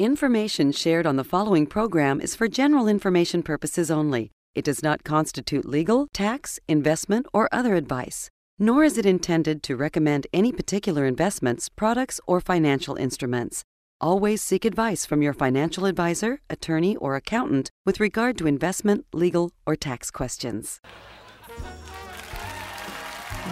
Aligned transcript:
Information 0.00 0.72
shared 0.72 1.06
on 1.06 1.14
the 1.14 1.22
following 1.22 1.68
program 1.68 2.20
is 2.20 2.34
for 2.34 2.48
general 2.48 2.88
information 2.88 3.44
purposes 3.44 3.92
only. 3.92 4.32
It 4.52 4.64
does 4.64 4.82
not 4.82 5.04
constitute 5.04 5.64
legal, 5.64 6.08
tax, 6.12 6.58
investment, 6.66 7.26
or 7.32 7.48
other 7.52 7.76
advice, 7.76 8.28
nor 8.58 8.82
is 8.82 8.98
it 8.98 9.06
intended 9.06 9.62
to 9.62 9.76
recommend 9.76 10.26
any 10.32 10.50
particular 10.50 11.06
investments, 11.06 11.68
products, 11.68 12.20
or 12.26 12.40
financial 12.40 12.96
instruments. 12.96 13.62
Always 14.00 14.42
seek 14.42 14.64
advice 14.64 15.06
from 15.06 15.22
your 15.22 15.32
financial 15.32 15.86
advisor, 15.86 16.40
attorney, 16.50 16.96
or 16.96 17.14
accountant 17.14 17.70
with 17.86 18.00
regard 18.00 18.36
to 18.38 18.48
investment, 18.48 19.06
legal, 19.12 19.52
or 19.64 19.76
tax 19.76 20.10
questions. 20.10 20.80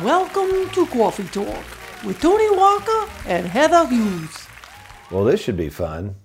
Welcome 0.02 0.68
to 0.70 0.86
Coffee 0.86 1.22
Talk 1.28 1.64
with 2.04 2.20
Tony 2.20 2.50
Walker 2.50 3.08
and 3.26 3.46
Heather 3.46 3.86
Hughes. 3.86 4.48
Well, 5.08 5.22
this 5.22 5.40
should 5.40 5.56
be 5.56 5.68
fun. 5.68 6.16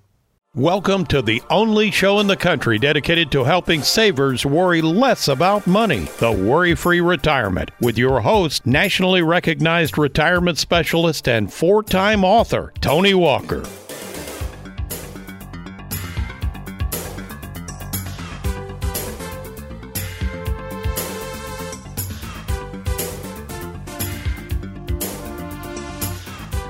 Welcome 0.57 1.05
to 1.09 1.21
the 1.21 1.43
only 1.51 1.91
show 1.91 2.20
in 2.20 2.25
the 2.25 2.35
country 2.35 2.79
dedicated 2.79 3.31
to 3.31 3.43
helping 3.43 3.84
savers 3.84 4.43
worry 4.43 4.81
less 4.81 5.27
about 5.27 5.67
money, 5.67 6.05
the 6.17 6.31
Worry 6.31 6.73
Free 6.73 6.99
Retirement, 6.99 7.70
with 7.79 7.95
your 7.95 8.21
host, 8.21 8.65
nationally 8.65 9.21
recognized 9.21 9.99
retirement 9.99 10.57
specialist 10.57 11.29
and 11.29 11.53
four 11.53 11.84
time 11.84 12.23
author, 12.23 12.73
Tony 12.81 13.13
Walker. 13.13 13.63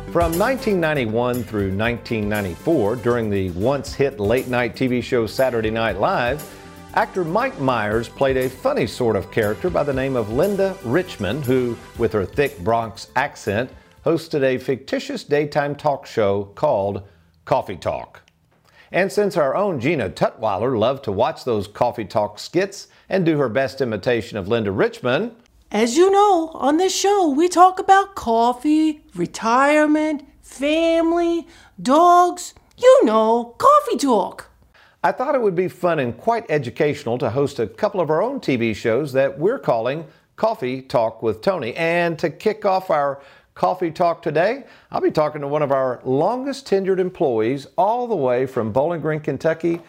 From 0.08 0.40
1991 0.40 1.44
through 1.44 1.76
1994, 1.76 2.96
during 2.96 3.30
the 3.30 3.50
once 3.52 3.94
hit 3.94 4.22
late 4.22 4.48
night 4.48 4.74
TV 4.74 5.04
show 5.04 5.28
Saturday 5.28 5.70
Night 5.70 6.00
Live, 6.00 6.42
actor 6.94 7.26
Mike 7.26 7.60
Myers 7.60 8.08
played 8.08 8.38
a 8.38 8.50
funny 8.50 8.88
sort 8.88 9.18
of 9.18 9.30
character 9.32 9.70
by 9.70 9.84
the 9.84 9.92
name 9.94 10.16
of 10.16 10.32
Linda 10.32 10.78
Richman, 10.86 11.42
who, 11.42 11.78
with 11.98 12.14
her 12.14 12.24
thick 12.24 12.58
Bronx 12.60 13.10
accent, 13.18 13.70
hosted 14.06 14.44
a 14.44 14.58
fictitious 14.58 15.26
daytime 15.26 15.76
talk 15.76 16.06
show 16.06 16.46
called 16.56 17.04
Coffee 17.44 17.76
Talk. 17.76 18.22
And 18.94 19.12
since 19.12 19.36
our 19.36 19.58
own 19.58 19.78
Gina 19.82 20.10
Tutwiler 20.10 20.80
loved 20.80 21.04
to 21.04 21.12
watch 21.12 21.44
those 21.44 21.68
Coffee 21.68 22.06
Talk 22.06 22.40
skits 22.40 22.88
and 23.10 23.26
do 23.26 23.38
her 23.38 23.50
best 23.50 23.82
imitation 23.82 24.38
of 24.38 24.48
Linda 24.48 24.72
Richman, 24.72 25.36
As 25.72 25.98
you 25.98 26.10
know, 26.10 26.52
on 26.54 26.78
this 26.78 26.96
show, 26.96 27.28
we 27.28 27.50
talk 27.50 27.78
about 27.78 28.16
coffee, 28.16 29.02
retirement, 29.14 30.24
family, 30.42 31.46
dogs, 31.82 32.54
you 32.78 33.04
know, 33.04 33.54
coffee 33.58 33.98
talk. 33.98 34.50
I 35.04 35.12
thought 35.12 35.36
it 35.36 35.42
would 35.42 35.56
be 35.56 35.68
fun 35.68 36.00
and 36.00 36.18
quite 36.18 36.46
educational 36.48 37.18
to 37.18 37.30
host 37.30 37.60
a 37.60 37.68
couple 37.68 38.00
of 38.00 38.10
our 38.10 38.22
own 38.22 38.40
TV 38.40 38.74
shows 38.74 39.12
that 39.12 39.38
we're 39.38 39.60
calling 39.60 40.06
Coffee 40.38 40.82
Talk 40.82 41.22
with 41.22 41.42
Tony. 41.42 41.76
And 41.76 42.18
to 42.20 42.30
kick 42.30 42.64
off 42.64 42.90
our 42.90 43.22
Coffee 43.54 43.92
Talk 43.92 44.22
today, 44.22 44.64
I'll 44.90 45.02
be 45.02 45.12
talking 45.12 45.42
to 45.42 45.50
one 45.50 45.64
of 45.64 45.74
our 45.74 46.00
longest 46.06 46.66
tenured 46.66 47.00
employees, 47.00 47.68
all 47.78 48.08
the 48.08 48.16
way 48.16 48.46
from 48.46 48.72
Bowling 48.72 49.02
Green, 49.02 49.20
Kentucky. 49.20 49.82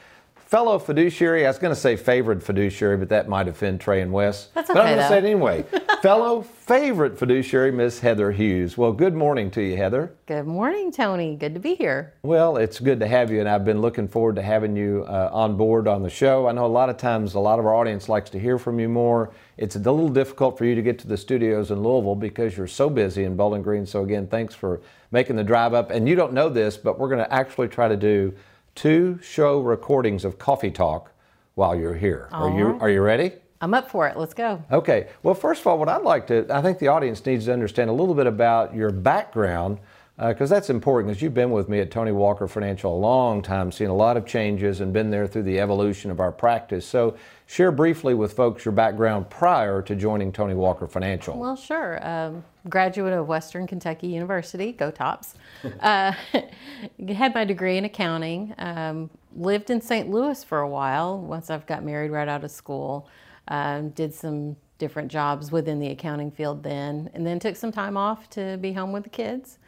Fellow 0.49 0.79
fiduciary, 0.79 1.45
I 1.45 1.51
was 1.51 1.59
going 1.59 1.75
to 1.75 1.79
say 1.79 1.95
favorite 1.95 2.43
fiduciary, 2.43 2.97
but 2.97 3.11
that 3.11 3.29
might 3.29 3.49
offend 3.49 3.83
Trey 3.83 4.01
and 4.01 4.11
Wes. 4.11 4.47
That's 4.55 4.71
okay, 4.71 4.79
But 4.79 4.87
I'm 4.87 4.95
going 4.95 5.05
to 5.05 5.09
say 5.09 5.19
it 5.19 5.25
anyway. 5.25 5.67
Fellow 6.03 6.41
favorite 6.41 7.19
fiduciary, 7.19 7.71
Miss 7.71 8.01
Heather 8.01 8.33
Hughes. 8.33 8.79
Well, 8.79 8.93
good 8.93 9.13
morning 9.13 9.51
to 9.51 9.61
you, 9.63 9.77
Heather. 9.77 10.15
Good 10.25 10.47
morning, 10.47 10.91
Tony. 10.91 11.37
Good 11.37 11.53
to 11.53 11.61
be 11.61 11.75
here. 11.75 12.15
Well, 12.23 12.57
it's 12.57 12.81
good 12.81 12.99
to 13.01 13.07
have 13.07 13.31
you, 13.31 13.41
and 13.41 13.49
I've 13.49 13.67
been 13.67 13.83
looking 13.83 14.09
forward 14.09 14.37
to 14.37 14.43
having 14.43 14.75
you 14.75 15.05
uh, 15.07 15.29
on 15.35 15.59
board 15.59 15.87
on 15.87 16.03
the 16.03 16.09
show. 16.09 16.49
I 16.49 16.53
know 16.53 16.65
a 16.65 16.67
lot 16.67 16.89
of 16.89 16.97
times 16.97 17.35
a 17.35 17.41
lot 17.41 17.59
of 17.59 17.67
our 17.67 17.75
audience 17.75 18.09
likes 18.09 18.31
to 18.31 18.39
hear 18.39 18.57
from 18.57 18.81
you 18.81 18.89
more. 18.89 19.35
It's 19.59 19.77
a 19.77 19.81
little 19.81 20.09
difficult 20.09 20.57
for 20.57 20.65
you 20.65 20.75
to 20.75 20.81
get 20.81 20.99
to 21.01 21.07
the 21.07 21.19
studios 21.19 21.71
in 21.71 21.83
Louisville 21.83 22.15
because 22.15 22.57
you're 22.57 22.67
so 22.69 22.89
busy 22.89 23.25
in 23.25 23.37
Bowling 23.37 23.61
Green. 23.61 23.85
So, 23.85 24.03
again, 24.03 24.27
thanks 24.27 24.55
for 24.55 24.81
making 25.11 25.37
the 25.37 25.45
drive 25.45 25.75
up. 25.75 25.91
And 25.91 26.09
you 26.09 26.15
don't 26.15 26.33
know 26.33 26.49
this, 26.49 26.79
but 26.79 26.99
we're 26.99 27.11
going 27.11 27.23
to 27.23 27.31
actually 27.31 27.69
try 27.69 27.87
to 27.87 27.99
do 27.99 28.33
two 28.79 29.19
show 29.21 29.59
recordings 29.61 30.25
of 30.25 30.39
Coffee 30.39 30.71
Talk 30.71 31.11
while 31.57 31.75
you're 31.75 31.97
here. 31.97 32.29
Are 32.31 32.49
you, 32.49 32.67
right. 32.67 32.81
are 32.83 32.89
you 32.89 33.01
ready? 33.01 33.33
I'm 33.61 33.75
up 33.75 33.91
for 33.91 34.07
it. 34.07 34.17
Let's 34.17 34.35
go. 34.35 34.63
Okay. 34.71 35.09
Well, 35.25 35.35
first 35.35 35.63
of 35.63 35.67
all, 35.67 35.81
what 35.81 35.89
I'd 35.89 36.03
like 36.03 36.29
to, 36.29 36.47
I 36.49 36.63
think 36.63 36.79
the 36.79 36.87
audience 36.87 37.27
needs 37.27 37.47
to 37.47 37.53
understand 37.53 37.91
a 37.91 37.93
little 37.93 38.15
bit 38.15 38.29
about 38.29 38.77
your 38.77 38.91
background, 38.91 39.81
because 40.19 40.51
that's 40.51 40.69
important. 40.69 41.11
Because 41.11 41.23
you've 41.23 41.35
been 41.35 41.51
with 41.51 41.69
me 41.69 41.79
at 41.79 41.91
Tony 41.91 42.13
Walker 42.13 42.49
Financial 42.49 42.95
a 42.95 42.99
long 42.99 43.41
time, 43.41 43.71
seen 43.71 43.89
a 43.89 43.95
lot 43.95 44.17
of 44.17 44.27
changes, 44.27 44.81
and 44.81 44.93
been 44.93 45.11
there 45.11 45.27
through 45.27 45.45
the 45.45 45.61
evolution 45.61 46.11
of 46.11 46.19
our 46.19 46.33
practice. 46.33 46.87
So, 46.87 47.17
share 47.47 47.71
briefly 47.71 48.15
with 48.15 48.33
folks 48.33 48.65
your 48.65 48.73
background 48.73 49.31
prior 49.31 49.81
to 49.83 49.95
joining 49.95 50.33
Tony 50.33 50.55
Walker 50.55 50.87
Financial. 50.87 51.39
Well, 51.39 51.57
sure. 51.57 52.07
Um, 52.07 52.45
graduate 52.69 53.13
of 53.13 53.29
Western 53.29 53.67
Kentucky 53.67 54.09
University, 54.09 54.73
go 54.73 54.91
Tops. 54.91 55.35
Uh, 55.81 56.13
had 57.09 57.35
my 57.35 57.45
degree 57.45 57.79
in 57.79 57.85
accounting. 57.85 58.55
Um, 58.59 59.11
lived 59.37 59.71
in 59.71 59.81
St. 59.81 60.11
Louis 60.11 60.43
for 60.43 60.61
a 60.61 60.69
while 60.69 61.21
once 61.21 61.49
I've 61.49 61.67
got 61.67 61.85
married 61.85 62.11
right 62.11 62.29
out 62.29 62.45
of 62.45 62.51
school. 62.51 63.09
Um, 63.47 63.91
did 63.91 64.13
some 64.13 64.57
different 64.79 65.11
jobs 65.11 65.51
within 65.51 65.81
the 65.81 65.89
accounting 65.89 66.31
field 66.31 66.63
then, 66.63 67.11
and 67.15 67.27
then 67.27 67.39
took 67.39 67.57
some 67.57 67.73
time 67.73 67.97
off 67.97 68.29
to 68.31 68.57
be 68.59 68.73
home 68.73 68.93
with 68.93 69.05
the 69.05 69.11
kids. 69.11 69.59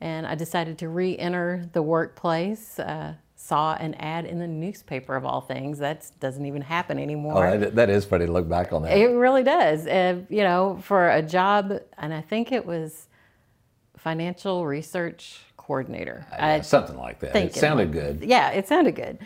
And 0.00 0.26
I 0.26 0.34
decided 0.34 0.78
to 0.78 0.88
re 0.88 1.16
enter 1.18 1.68
the 1.72 1.82
workplace. 1.82 2.78
Uh, 2.78 3.14
saw 3.34 3.74
an 3.74 3.94
ad 3.94 4.26
in 4.26 4.38
the 4.40 4.46
newspaper 4.46 5.14
of 5.14 5.24
all 5.24 5.40
things. 5.40 5.78
That 5.78 6.10
doesn't 6.18 6.44
even 6.44 6.60
happen 6.60 6.98
anymore. 6.98 7.46
Oh, 7.46 7.58
that, 7.58 7.76
that 7.76 7.88
is 7.88 8.04
funny 8.04 8.26
to 8.26 8.32
look 8.32 8.48
back 8.48 8.72
on 8.72 8.82
that. 8.82 8.96
It 8.96 9.06
really 9.06 9.44
does. 9.44 9.86
Uh, 9.86 10.22
you 10.28 10.42
know, 10.42 10.80
for 10.82 11.08
a 11.10 11.22
job, 11.22 11.72
and 11.96 12.12
I 12.12 12.20
think 12.20 12.52
it 12.52 12.66
was 12.66 13.08
financial 13.96 14.66
research 14.66 15.40
coordinator. 15.56 16.26
Yeah, 16.32 16.62
something 16.62 16.96
like 16.96 17.20
that. 17.20 17.36
It 17.36 17.54
sounded 17.54 17.94
was. 17.94 18.02
good. 18.02 18.24
Yeah, 18.24 18.50
it 18.50 18.66
sounded 18.66 18.96
good. 18.96 19.18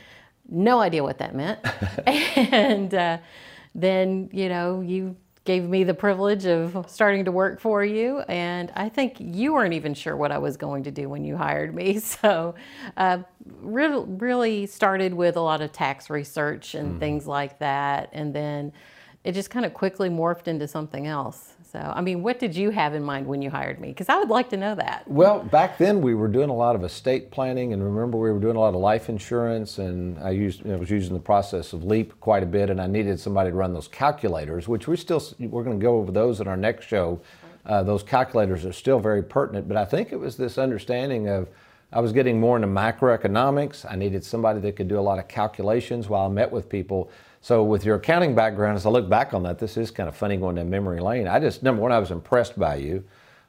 No 0.48 0.80
idea 0.80 1.02
what 1.02 1.18
that 1.18 1.34
meant. 1.34 1.60
and 2.06 2.92
uh, 2.92 3.18
then, 3.74 4.28
you 4.32 4.48
know, 4.48 4.80
you 4.80 5.16
gave 5.44 5.68
me 5.68 5.82
the 5.82 5.94
privilege 5.94 6.46
of 6.46 6.84
starting 6.88 7.24
to 7.24 7.32
work 7.32 7.60
for 7.60 7.84
you. 7.84 8.20
And 8.20 8.70
I 8.76 8.88
think 8.88 9.16
you 9.18 9.54
weren't 9.54 9.74
even 9.74 9.94
sure 9.94 10.16
what 10.16 10.30
I 10.30 10.38
was 10.38 10.56
going 10.56 10.84
to 10.84 10.90
do 10.90 11.08
when 11.08 11.24
you 11.24 11.36
hired 11.36 11.74
me. 11.74 12.00
So, 12.22 12.54
uh, 12.96 13.18
really, 13.60 14.04
really 14.06 14.66
started 14.66 15.14
with 15.14 15.36
a 15.36 15.40
lot 15.40 15.60
of 15.60 15.72
tax 15.72 16.10
research 16.10 16.74
and 16.74 17.00
things 17.00 17.26
like 17.26 17.58
that. 17.58 18.10
And 18.12 18.34
then 18.34 18.72
it 19.24 19.32
just 19.32 19.50
kind 19.50 19.64
of 19.64 19.72
quickly 19.72 20.08
morphed 20.08 20.46
into 20.46 20.68
something 20.68 21.06
else. 21.06 21.51
So, 21.72 21.78
I 21.78 22.02
mean, 22.02 22.22
what 22.22 22.38
did 22.38 22.54
you 22.54 22.68
have 22.68 22.92
in 22.92 23.02
mind 23.02 23.26
when 23.26 23.40
you 23.40 23.48
hired 23.48 23.80
me? 23.80 23.88
Because 23.88 24.10
I 24.10 24.18
would 24.18 24.28
like 24.28 24.50
to 24.50 24.58
know 24.58 24.74
that. 24.74 25.04
Well, 25.08 25.38
back 25.38 25.78
then 25.78 26.02
we 26.02 26.14
were 26.14 26.28
doing 26.28 26.50
a 26.50 26.54
lot 26.54 26.76
of 26.76 26.84
estate 26.84 27.30
planning, 27.30 27.72
and 27.72 27.82
remember 27.82 28.18
we 28.18 28.30
were 28.30 28.38
doing 28.38 28.56
a 28.56 28.60
lot 28.60 28.74
of 28.74 28.80
life 28.80 29.08
insurance, 29.08 29.78
and 29.78 30.18
I 30.18 30.30
used 30.32 30.68
I 30.68 30.76
was 30.76 30.90
using 30.90 31.14
the 31.14 31.22
process 31.22 31.72
of 31.72 31.82
Leap 31.82 32.20
quite 32.20 32.42
a 32.42 32.46
bit, 32.46 32.68
and 32.68 32.78
I 32.78 32.86
needed 32.86 33.18
somebody 33.18 33.48
to 33.48 33.56
run 33.56 33.72
those 33.72 33.88
calculators, 33.88 34.68
which 34.68 34.86
we 34.86 34.98
still 34.98 35.22
we're 35.38 35.62
going 35.62 35.80
to 35.80 35.82
go 35.82 35.96
over 35.96 36.12
those 36.12 36.42
in 36.42 36.46
our 36.46 36.58
next 36.58 36.88
show. 36.88 37.22
Uh, 37.64 37.82
those 37.82 38.02
calculators 38.02 38.66
are 38.66 38.72
still 38.74 38.98
very 38.98 39.22
pertinent, 39.22 39.66
but 39.66 39.78
I 39.78 39.86
think 39.86 40.12
it 40.12 40.20
was 40.20 40.36
this 40.36 40.58
understanding 40.58 41.28
of 41.28 41.48
I 41.90 42.00
was 42.00 42.12
getting 42.12 42.38
more 42.38 42.56
into 42.56 42.68
macroeconomics. 42.68 43.90
I 43.90 43.96
needed 43.96 44.22
somebody 44.24 44.60
that 44.60 44.76
could 44.76 44.88
do 44.88 44.98
a 44.98 45.00
lot 45.00 45.18
of 45.18 45.26
calculations 45.26 46.10
while 46.10 46.26
I 46.26 46.28
met 46.28 46.52
with 46.52 46.68
people. 46.68 47.10
So, 47.44 47.64
with 47.64 47.84
your 47.84 47.96
accounting 47.96 48.36
background, 48.36 48.76
as 48.76 48.86
I 48.86 48.90
look 48.90 49.08
back 49.08 49.34
on 49.34 49.42
that, 49.42 49.58
this 49.58 49.76
is 49.76 49.90
kind 49.90 50.08
of 50.08 50.14
funny 50.14 50.36
going 50.36 50.54
down 50.54 50.70
memory 50.70 51.00
lane. 51.00 51.26
I 51.26 51.40
just, 51.40 51.64
number 51.64 51.82
one, 51.82 51.90
I 51.90 51.98
was 51.98 52.12
impressed 52.12 52.56
by 52.56 52.76
you. 52.76 53.02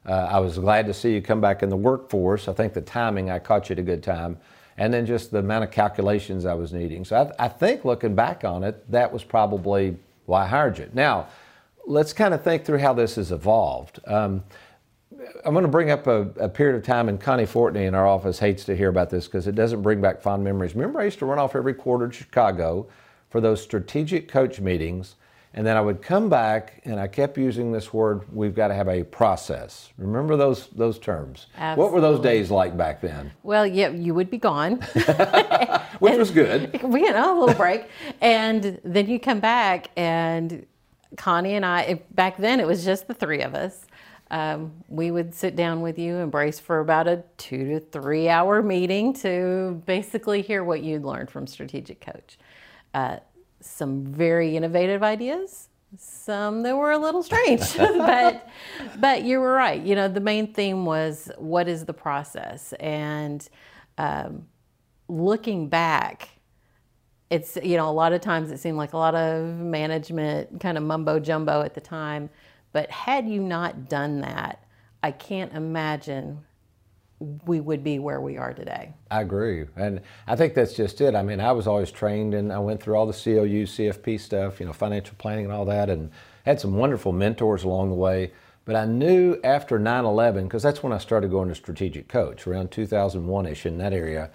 Uh, 0.04 0.14
I 0.14 0.40
was 0.40 0.58
glad 0.58 0.88
to 0.88 0.96
see 0.96 1.14
you 1.14 1.22
come 1.22 1.40
back 1.40 1.62
in 1.62 1.70
the 1.70 1.78
workforce. 1.78 2.48
I 2.48 2.54
think 2.54 2.74
the 2.74 2.82
timing, 2.82 3.30
I 3.30 3.38
caught 3.38 3.70
you 3.70 3.74
at 3.74 3.80
a 3.80 3.84
good 3.84 4.02
time. 4.02 4.40
And 4.78 4.92
then 4.92 5.06
just 5.06 5.30
the 5.30 5.38
amount 5.38 5.66
of 5.66 5.70
calculations 5.70 6.44
I 6.44 6.56
was 6.56 6.74
needing. 6.74 7.06
So, 7.06 7.32
I, 7.38 7.46
I 7.46 7.48
think 7.48 7.86
looking 7.86 8.16
back 8.16 8.44
on 8.44 8.64
it, 8.64 8.92
that 8.92 9.14
was 9.14 9.24
probably 9.24 9.96
why 10.26 10.46
I 10.46 10.48
hired 10.48 10.80
you. 10.80 10.90
Now, 10.94 11.28
let's 11.86 12.14
kind 12.14 12.34
of 12.34 12.44
think 12.44 12.66
through 12.66 12.80
how 12.80 12.94
this 12.94 13.18
has 13.18 13.32
evolved. 13.32 14.00
Um, 14.08 14.44
I'm 15.46 15.54
going 15.54 15.66
to 15.66 15.72
bring 15.72 15.92
up 15.92 16.08
a, 16.08 16.22
a 16.40 16.50
period 16.50 16.78
of 16.78 16.84
time, 16.84 17.10
and 17.10 17.22
Connie 17.22 17.46
Fortney 17.46 17.88
in 17.88 17.94
our 17.94 18.08
office 18.08 18.40
hates 18.40 18.66
to 18.66 18.76
hear 18.76 18.90
about 18.90 19.12
this 19.12 19.28
because 19.28 19.46
it 19.46 19.54
doesn't 19.54 19.84
bring 19.84 20.02
back 20.02 20.20
fond 20.20 20.44
memories. 20.44 20.74
Remember, 20.74 21.00
I 21.00 21.04
used 21.04 21.20
to 21.20 21.28
run 21.28 21.38
off 21.38 21.56
every 21.56 21.76
quarter 21.76 22.08
to 22.08 22.14
Chicago 22.14 22.88
for 23.34 23.42
those 23.42 23.60
strategic 23.64 24.28
coach 24.28 24.60
meetings, 24.62 25.16
and 25.56 25.66
then 25.66 25.76
I 25.76 25.82
would 25.82 26.04
come 26.04 26.30
back, 26.30 26.82
and 26.86 27.00
I 27.00 27.08
kept 27.08 27.36
using 27.36 27.72
this 27.72 27.92
word: 27.92 28.22
"We've 28.32 28.54
got 28.54 28.68
to 28.68 28.76
have 28.76 28.88
a 28.88 29.02
process." 29.02 29.90
Remember 29.98 30.36
those 30.36 30.68
those 30.68 31.00
terms? 31.00 31.48
What 31.74 31.92
were 31.92 32.00
those 32.00 32.20
days 32.20 32.52
like 32.52 32.78
back 32.78 33.02
then? 33.02 33.32
Well, 33.42 33.66
yeah, 33.66 33.90
you 33.90 34.14
would 34.14 34.30
be 34.30 34.38
gone. 34.38 34.74
Which 36.00 36.16
was 36.16 36.30
good. 36.30 36.84
we 36.96 37.08
had 37.08 37.16
a 37.16 37.34
little 37.34 37.56
break, 37.56 37.86
and 38.22 38.80
then 38.84 39.08
you 39.10 39.20
come 39.20 39.40
back, 39.40 39.90
and 39.98 40.64
Connie 41.18 41.56
and 41.56 41.66
I. 41.66 42.02
Back 42.12 42.38
then, 42.38 42.60
it 42.60 42.68
was 42.68 42.86
just 42.86 43.08
the 43.08 43.16
three 43.16 43.42
of 43.42 43.56
us. 43.56 43.88
um, 44.30 44.72
we 44.90 45.10
would 45.12 45.34
sit 45.34 45.56
down 45.56 45.82
with 45.82 45.98
you 46.00 46.18
and 46.18 46.32
brace 46.32 46.60
for 46.60 46.80
about 46.80 47.08
a 47.08 47.24
two 47.38 47.66
to 47.70 47.80
three 47.80 48.30
hour 48.30 48.62
meeting 48.62 49.14
to 49.14 49.82
basically 49.88 50.42
hear 50.44 50.64
what 50.64 50.84
you'd 50.84 51.04
learned 51.04 51.32
from 51.32 51.48
Strategic 51.48 52.00
Coach. 52.02 52.38
Uh, 52.94 53.18
some 53.62 54.06
very 54.06 54.56
innovative 54.58 55.04
ideas, 55.04 55.70
some 55.98 56.64
that 56.64 56.76
were 56.76 56.92
a 56.92 56.98
little 56.98 57.24
strange, 57.24 57.78
but 57.78 58.50
but 59.00 59.24
you 59.24 59.40
were 59.40 59.54
right. 59.54 59.82
You 59.82 59.96
know, 59.96 60.08
the 60.08 60.20
main 60.20 60.54
theme 60.54 60.86
was 60.86 61.32
what 61.38 61.68
is 61.68 61.86
the 61.86 61.94
process, 61.94 62.74
and 62.74 63.48
um, 63.98 64.48
looking 65.08 65.70
back, 65.70 66.30
it's 67.30 67.58
you 67.64 67.78
know 67.78 67.90
a 67.90 67.92
lot 67.92 68.14
of 68.14 68.22
times 68.22 68.52
it 68.52 68.60
seemed 68.60 68.78
like 68.78 68.94
a 68.94 68.98
lot 68.98 69.16
of 69.16 69.46
management 69.46 70.60
kind 70.60 70.78
of 70.78 70.84
mumbo 70.84 71.20
jumbo 71.20 71.62
at 71.62 71.74
the 71.74 71.82
time 71.82 72.30
but 72.74 72.90
had 72.90 73.30
you 73.30 73.40
not 73.42 73.88
done 73.88 74.22
that, 74.22 74.66
I 75.02 75.12
can't 75.12 75.54
imagine 75.54 76.44
we 77.46 77.60
would 77.60 77.84
be 77.84 78.00
where 78.00 78.22
we 78.22 78.38
are 78.38 78.54
today. 78.54 78.94
I 79.10 79.22
agree. 79.22 79.66
And 79.76 80.02
I 80.28 80.36
think 80.36 80.54
that's 80.54 80.74
just 80.74 81.02
it. 81.02 81.16
I 81.16 81.24
mean, 81.24 81.40
I 81.40 81.52
was 81.52 81.68
always 81.68 81.92
trained 81.92 82.34
and 82.34 82.52
I 82.52 82.60
went 82.60 82.82
through 82.82 82.96
all 82.96 83.06
the 83.06 83.14
CLU, 83.14 83.66
CFP 83.66 84.20
stuff, 84.20 84.60
you 84.60 84.66
know, 84.66 84.74
financial 84.74 85.16
planning 85.18 85.46
and 85.46 85.54
all 85.54 85.66
that, 85.66 85.90
and 85.90 86.12
had 86.46 86.60
some 86.60 86.76
wonderful 86.76 87.12
mentors 87.12 87.64
along 87.64 87.90
the 87.90 87.96
way. 87.96 88.32
But 88.66 88.76
I 88.76 88.86
knew 88.86 89.40
after 89.44 89.78
9 89.80 90.06
11, 90.06 90.46
because 90.46 90.64
that's 90.64 90.84
when 90.84 90.94
I 90.94 90.98
started 90.98 91.32
going 91.32 91.50
to 91.50 91.56
strategic 91.56 92.08
coach, 92.08 92.48
around 92.48 92.72
2001 92.72 93.46
ish 93.46 93.66
in 93.66 93.78
that 93.80 93.94
area, 93.94 94.30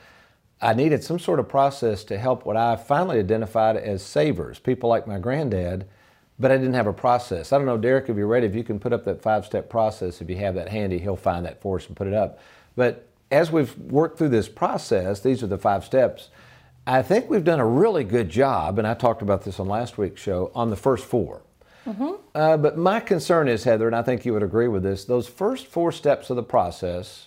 I 0.60 0.74
needed 0.74 1.04
some 1.04 1.18
sort 1.18 1.38
of 1.38 1.48
process 1.48 2.04
to 2.04 2.18
help 2.18 2.44
what 2.44 2.56
I 2.56 2.76
finally 2.76 3.18
identified 3.18 3.76
as 3.76 4.02
savers, 4.02 4.58
people 4.58 4.88
like 4.88 5.06
my 5.06 5.18
granddad 5.18 5.86
but 6.38 6.50
I 6.50 6.56
didn't 6.56 6.74
have 6.74 6.86
a 6.86 6.92
process. 6.92 7.52
I 7.52 7.56
don't 7.56 7.66
know, 7.66 7.78
Derek, 7.78 8.08
if 8.08 8.16
you're 8.16 8.26
ready, 8.26 8.46
if 8.46 8.54
you 8.54 8.62
can 8.62 8.78
put 8.78 8.92
up 8.92 9.04
that 9.04 9.20
five 9.20 9.44
step 9.44 9.68
process, 9.68 10.20
if 10.20 10.30
you 10.30 10.36
have 10.36 10.54
that 10.54 10.68
handy, 10.68 10.98
he'll 10.98 11.16
find 11.16 11.44
that 11.46 11.60
for 11.60 11.76
us 11.76 11.86
and 11.86 11.96
put 11.96 12.06
it 12.06 12.14
up. 12.14 12.38
But 12.78 13.08
as 13.32 13.50
we've 13.50 13.76
worked 13.76 14.18
through 14.18 14.28
this 14.28 14.48
process, 14.48 15.18
these 15.18 15.42
are 15.42 15.48
the 15.48 15.58
five 15.58 15.84
steps. 15.84 16.28
I 16.86 17.02
think 17.02 17.28
we've 17.28 17.42
done 17.42 17.58
a 17.58 17.66
really 17.66 18.04
good 18.04 18.28
job, 18.28 18.78
and 18.78 18.86
I 18.86 18.94
talked 18.94 19.20
about 19.20 19.42
this 19.42 19.58
on 19.58 19.66
last 19.66 19.98
week's 19.98 20.22
show, 20.22 20.52
on 20.54 20.70
the 20.70 20.76
first 20.76 21.04
4 21.04 21.42
mm-hmm. 21.84 22.10
uh, 22.36 22.56
but 22.56 22.78
my 22.78 23.00
concern 23.00 23.48
is, 23.48 23.64
Heather, 23.64 23.88
and 23.88 23.96
I 23.96 24.02
think 24.02 24.24
you 24.24 24.32
would 24.32 24.44
agree 24.44 24.68
with 24.68 24.84
this, 24.84 25.04
those 25.04 25.26
first 25.26 25.66
four 25.66 25.90
steps 25.90 26.30
of 26.30 26.36
the 26.36 26.42
process, 26.44 27.26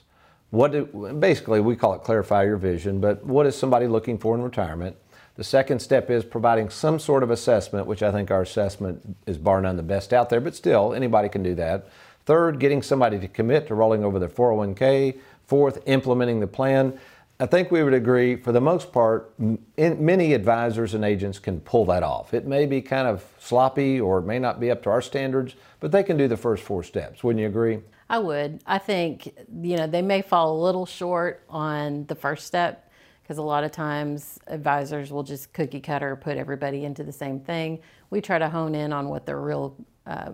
what 0.51 0.71
do, 0.71 0.85
basically 1.19 1.59
we 1.59 1.75
call 1.75 1.95
it 1.95 2.03
clarify 2.03 2.45
your 2.45 2.55
vision, 2.55 3.01
but 3.01 3.25
what 3.25 3.45
is 3.45 3.53
somebody 3.53 3.87
looking 3.87 4.17
for 4.17 4.33
in 4.35 4.41
retirement? 4.41 4.95
The 5.35 5.43
second 5.43 5.79
step 5.79 6.09
is 6.09 6.23
providing 6.23 6.69
some 6.69 6.97
sort 6.97 7.23
of 7.23 7.29
assessment, 7.29 7.87
which 7.87 8.01
I 8.01 8.11
think 8.13 8.31
our 8.31 8.41
assessment 8.41 9.17
is 9.27 9.37
bar 9.37 9.59
none 9.59 9.75
the 9.75 9.83
best 9.83 10.13
out 10.13 10.29
there, 10.29 10.39
but 10.39 10.55
still, 10.55 10.93
anybody 10.93 11.27
can 11.27 11.43
do 11.43 11.55
that. 11.55 11.89
Third, 12.25 12.59
getting 12.59 12.81
somebody 12.81 13.19
to 13.19 13.27
commit 13.27 13.67
to 13.67 13.75
rolling 13.75 14.03
over 14.03 14.19
their 14.19 14.29
401k. 14.29 15.19
Fourth, 15.51 15.83
implementing 15.85 16.39
the 16.39 16.47
plan. 16.47 16.97
I 17.37 17.45
think 17.45 17.71
we 17.71 17.83
would 17.83 17.93
agree, 17.93 18.37
for 18.37 18.53
the 18.53 18.61
most 18.61 18.93
part, 18.93 19.33
many 19.77 20.33
advisors 20.33 20.93
and 20.93 21.03
agents 21.03 21.39
can 21.39 21.59
pull 21.59 21.83
that 21.87 22.03
off. 22.03 22.33
It 22.33 22.47
may 22.47 22.65
be 22.65 22.81
kind 22.81 23.05
of 23.05 23.25
sloppy 23.37 23.99
or 23.99 24.19
it 24.19 24.21
may 24.21 24.39
not 24.39 24.61
be 24.61 24.71
up 24.71 24.81
to 24.83 24.89
our 24.89 25.01
standards, 25.01 25.55
but 25.81 25.91
they 25.91 26.03
can 26.03 26.15
do 26.15 26.29
the 26.29 26.37
first 26.37 26.63
four 26.63 26.83
steps. 26.83 27.21
Wouldn't 27.21 27.41
you 27.41 27.47
agree? 27.47 27.81
I 28.09 28.19
would. 28.19 28.61
I 28.65 28.77
think, 28.77 29.33
you 29.61 29.75
know, 29.75 29.87
they 29.87 30.01
may 30.01 30.21
fall 30.21 30.57
a 30.57 30.59
little 30.63 30.85
short 30.85 31.43
on 31.49 32.05
the 32.05 32.15
first 32.15 32.47
step 32.47 32.89
because 33.21 33.37
a 33.37 33.41
lot 33.41 33.65
of 33.65 33.73
times 33.73 34.39
advisors 34.47 35.11
will 35.11 35.23
just 35.23 35.51
cookie 35.51 35.81
cutter 35.81 36.15
put 36.15 36.37
everybody 36.37 36.85
into 36.85 37.03
the 37.03 37.11
same 37.11 37.41
thing. 37.41 37.79
We 38.09 38.21
try 38.21 38.39
to 38.39 38.47
hone 38.47 38.73
in 38.73 38.93
on 38.93 39.09
what 39.09 39.25
their 39.25 39.41
real 39.41 39.75
uh, 40.05 40.31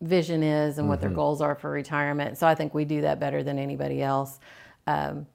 vision 0.00 0.42
is 0.42 0.78
and 0.78 0.84
mm-hmm. 0.84 0.90
what 0.90 1.00
their 1.00 1.10
mm-hmm. 1.10 1.16
goals 1.16 1.40
are 1.40 1.54
for 1.54 1.70
retirement. 1.70 2.38
So 2.38 2.46
I 2.46 2.54
think 2.54 2.74
we 2.74 2.84
do 2.84 3.00
that 3.02 3.18
better 3.20 3.42
than 3.42 3.58
anybody 3.58 4.02
else. 4.02 4.38
Um, 4.86 5.26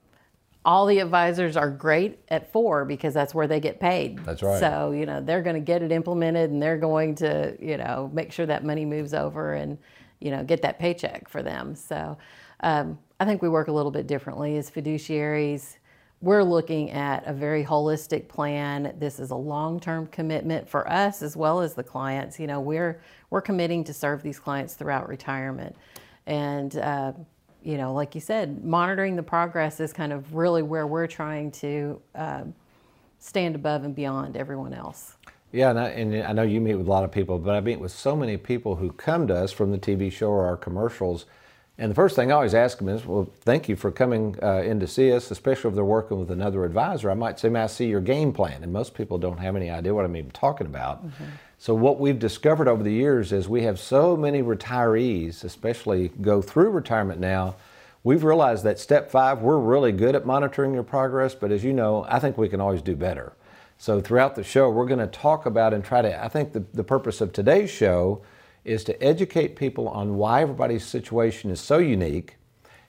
all 0.65 0.85
the 0.85 0.99
advisors 0.99 1.57
are 1.57 1.69
great 1.69 2.19
at 2.29 2.51
four 2.51 2.85
because 2.85 3.13
that's 3.13 3.35
where 3.35 3.47
they 3.47 3.59
get 3.59 3.79
paid. 3.79 4.19
That's 4.19 4.41
right. 4.41 4.59
So, 4.59 4.91
you 4.91 5.05
know, 5.05 5.19
they're 5.19 5.41
going 5.41 5.55
to 5.55 5.61
get 5.61 5.81
it 5.81 5.91
implemented 5.91 6.51
and 6.51 6.61
they're 6.61 6.77
going 6.77 7.15
to, 7.15 7.57
you 7.59 7.75
know, 7.75 8.09
make 8.13 8.31
sure 8.31 8.45
that 8.45 8.63
money 8.63 8.85
moves 8.85 9.13
over 9.13 9.55
and, 9.55 9.77
you 10.21 10.31
know, 10.31 10.43
get 10.43 10.61
that 10.61 10.79
paycheck 10.79 11.27
for 11.27 11.43
them. 11.43 11.75
So, 11.75 12.17
um, 12.61 12.97
I 13.19 13.25
think 13.25 13.41
we 13.41 13.49
work 13.49 13.67
a 13.67 13.73
little 13.73 13.91
bit 13.91 14.07
differently 14.07 14.57
as 14.57 14.71
fiduciaries 14.71 15.75
we're 16.23 16.41
looking 16.41 16.89
at 16.91 17.27
a 17.27 17.33
very 17.33 17.65
holistic 17.65 18.29
plan. 18.29 18.95
This 18.97 19.19
is 19.19 19.31
a 19.31 19.35
long-term 19.35 20.07
commitment 20.07 20.69
for 20.69 20.89
us 20.89 21.21
as 21.21 21.35
well 21.35 21.59
as 21.59 21.73
the 21.73 21.83
clients. 21.83 22.39
You 22.39 22.47
know, 22.47 22.61
we're 22.61 23.01
we're 23.33 23.41
committing 23.41 23.83
to 23.83 23.91
serve 23.95 24.21
these 24.21 24.37
clients 24.37 24.75
throughout 24.75 25.09
retirement, 25.09 25.75
and 26.27 26.77
uh, 26.77 27.11
you 27.63 27.79
know, 27.79 27.91
like 27.91 28.13
you 28.13 28.21
said, 28.21 28.63
monitoring 28.63 29.15
the 29.15 29.23
progress 29.23 29.79
is 29.79 29.91
kind 29.91 30.13
of 30.13 30.35
really 30.35 30.61
where 30.61 30.85
we're 30.85 31.07
trying 31.07 31.49
to 31.49 31.99
uh, 32.13 32.43
stand 33.17 33.55
above 33.55 33.85
and 33.85 33.95
beyond 33.95 34.37
everyone 34.37 34.71
else. 34.71 35.15
Yeah, 35.51 35.71
and 35.71 35.79
I, 35.79 35.89
and 35.89 36.15
I 36.23 36.31
know 36.31 36.43
you 36.43 36.61
meet 36.61 36.75
with 36.75 36.85
a 36.85 36.89
lot 36.91 37.03
of 37.03 37.11
people, 37.11 37.39
but 37.39 37.55
I 37.55 37.59
meet 37.59 37.79
with 37.79 37.91
so 37.91 38.15
many 38.15 38.37
people 38.37 38.75
who 38.75 38.91
come 38.91 39.25
to 39.25 39.35
us 39.35 39.51
from 39.51 39.71
the 39.71 39.79
TV 39.79 40.11
show 40.11 40.29
or 40.29 40.45
our 40.45 40.57
commercials 40.57 41.25
and 41.77 41.89
the 41.89 41.95
first 41.95 42.15
thing 42.15 42.31
I 42.31 42.35
always 42.35 42.53
ask 42.53 42.77
them 42.77 42.87
is, 42.87 43.03
well, 43.03 43.27
thank 43.41 43.67
you 43.67 43.75
for 43.75 43.91
coming 43.91 44.37
uh, 44.43 44.61
in 44.61 44.79
to 44.79 44.87
see 44.87 45.11
us, 45.11 45.31
especially 45.31 45.69
if 45.69 45.75
they're 45.75 45.83
working 45.83 46.19
with 46.19 46.29
another 46.29 46.65
advisor. 46.65 47.09
I 47.09 47.15
might 47.15 47.39
say, 47.39 47.49
may 47.49 47.61
I 47.61 47.67
see 47.67 47.87
your 47.87 47.99
game 47.99 48.31
plan? 48.31 48.61
And 48.63 48.71
most 48.71 48.93
people 48.93 49.17
don't 49.17 49.39
have 49.39 49.55
any 49.55 49.71
idea 49.71 49.93
what 49.93 50.05
I'm 50.05 50.15
even 50.15 50.29
talking 50.31 50.67
about. 50.67 51.03
Mm-hmm. 51.03 51.23
So 51.63 51.73
what 51.73 51.97
we've 51.97 52.19
discovered 52.19 52.67
over 52.67 52.83
the 52.83 52.91
years 52.91 53.31
is 53.31 53.47
we 53.47 53.63
have 53.63 53.79
so 53.79 54.17
many 54.17 54.43
retirees, 54.43 55.45
especially 55.45 56.09
go 56.09 56.41
through 56.41 56.71
retirement 56.71 57.21
now, 57.21 57.55
we've 58.03 58.25
realized 58.25 58.65
that 58.65 58.79
step 58.79 59.09
five, 59.09 59.41
we're 59.41 59.59
really 59.59 59.93
good 59.93 60.13
at 60.13 60.25
monitoring 60.25 60.73
your 60.73 60.83
progress, 60.83 61.33
but 61.33 61.53
as 61.53 61.63
you 61.63 61.71
know, 61.71 62.05
I 62.09 62.19
think 62.19 62.37
we 62.37 62.49
can 62.49 62.59
always 62.59 62.81
do 62.81 62.97
better. 62.97 63.31
So 63.77 64.01
throughout 64.01 64.35
the 64.35 64.43
show, 64.43 64.69
we're 64.69 64.87
going 64.87 64.99
to 64.99 65.07
talk 65.07 65.45
about 65.45 65.73
and 65.73 65.85
try 65.85 66.01
to, 66.01 66.21
I 66.21 66.27
think 66.27 66.51
the, 66.51 66.65
the 66.73 66.83
purpose 66.83 67.21
of 67.21 67.31
today's 67.31 67.69
show 67.69 68.21
is 68.65 68.83
to 68.83 69.01
educate 69.01 69.55
people 69.55 69.87
on 69.87 70.17
why 70.17 70.41
everybody's 70.41 70.83
situation 70.83 71.49
is 71.49 71.61
so 71.61 71.77
unique 71.77 72.35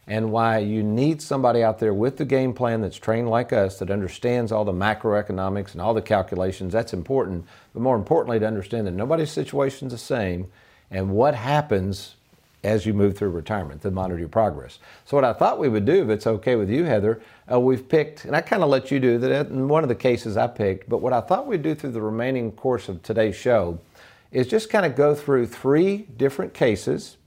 and 0.06 0.30
why 0.30 0.58
you 0.58 0.82
need 0.82 1.22
somebody 1.22 1.62
out 1.62 1.78
there 1.78 1.94
with 1.94 2.16
the 2.16 2.24
game 2.24 2.52
plan 2.52 2.82
that's 2.82 2.98
trained 2.98 3.28
like 3.28 3.52
us 3.52 3.78
that 3.78 3.90
understands 3.90 4.52
all 4.52 4.64
the 4.64 4.72
macroeconomics 4.72 5.72
and 5.72 5.80
all 5.80 5.94
the 5.94 6.02
calculations. 6.02 6.72
That's 6.72 6.92
important. 6.92 7.46
But 7.72 7.82
more 7.82 7.96
importantly, 7.96 8.38
to 8.38 8.46
understand 8.46 8.86
that 8.86 8.92
nobody's 8.92 9.30
situation 9.30 9.88
is 9.88 9.92
the 9.92 9.98
same 9.98 10.48
and 10.90 11.10
what 11.10 11.34
happens 11.34 12.16
as 12.62 12.86
you 12.86 12.94
move 12.94 13.16
through 13.16 13.28
retirement 13.28 13.82
to 13.82 13.90
monitor 13.90 14.18
your 14.18 14.28
progress. 14.28 14.78
So, 15.04 15.16
what 15.16 15.24
I 15.24 15.34
thought 15.34 15.58
we 15.58 15.68
would 15.68 15.84
do, 15.84 16.02
if 16.02 16.08
it's 16.08 16.26
okay 16.26 16.56
with 16.56 16.70
you, 16.70 16.84
Heather, 16.84 17.20
uh, 17.50 17.60
we've 17.60 17.86
picked, 17.86 18.24
and 18.24 18.34
I 18.34 18.40
kind 18.40 18.62
of 18.62 18.70
let 18.70 18.90
you 18.90 18.98
do 18.98 19.18
that 19.18 19.48
in 19.48 19.68
one 19.68 19.84
of 19.84 19.88
the 19.88 19.94
cases 19.94 20.36
I 20.36 20.46
picked, 20.46 20.88
but 20.88 20.98
what 20.98 21.12
I 21.12 21.20
thought 21.20 21.46
we'd 21.46 21.62
do 21.62 21.74
through 21.74 21.92
the 21.92 22.00
remaining 22.00 22.52
course 22.52 22.88
of 22.88 23.02
today's 23.02 23.36
show 23.36 23.78
is 24.32 24.48
just 24.48 24.70
kind 24.70 24.86
of 24.86 24.96
go 24.96 25.14
through 25.14 25.46
three 25.46 26.08
different 26.16 26.54
cases. 26.54 27.18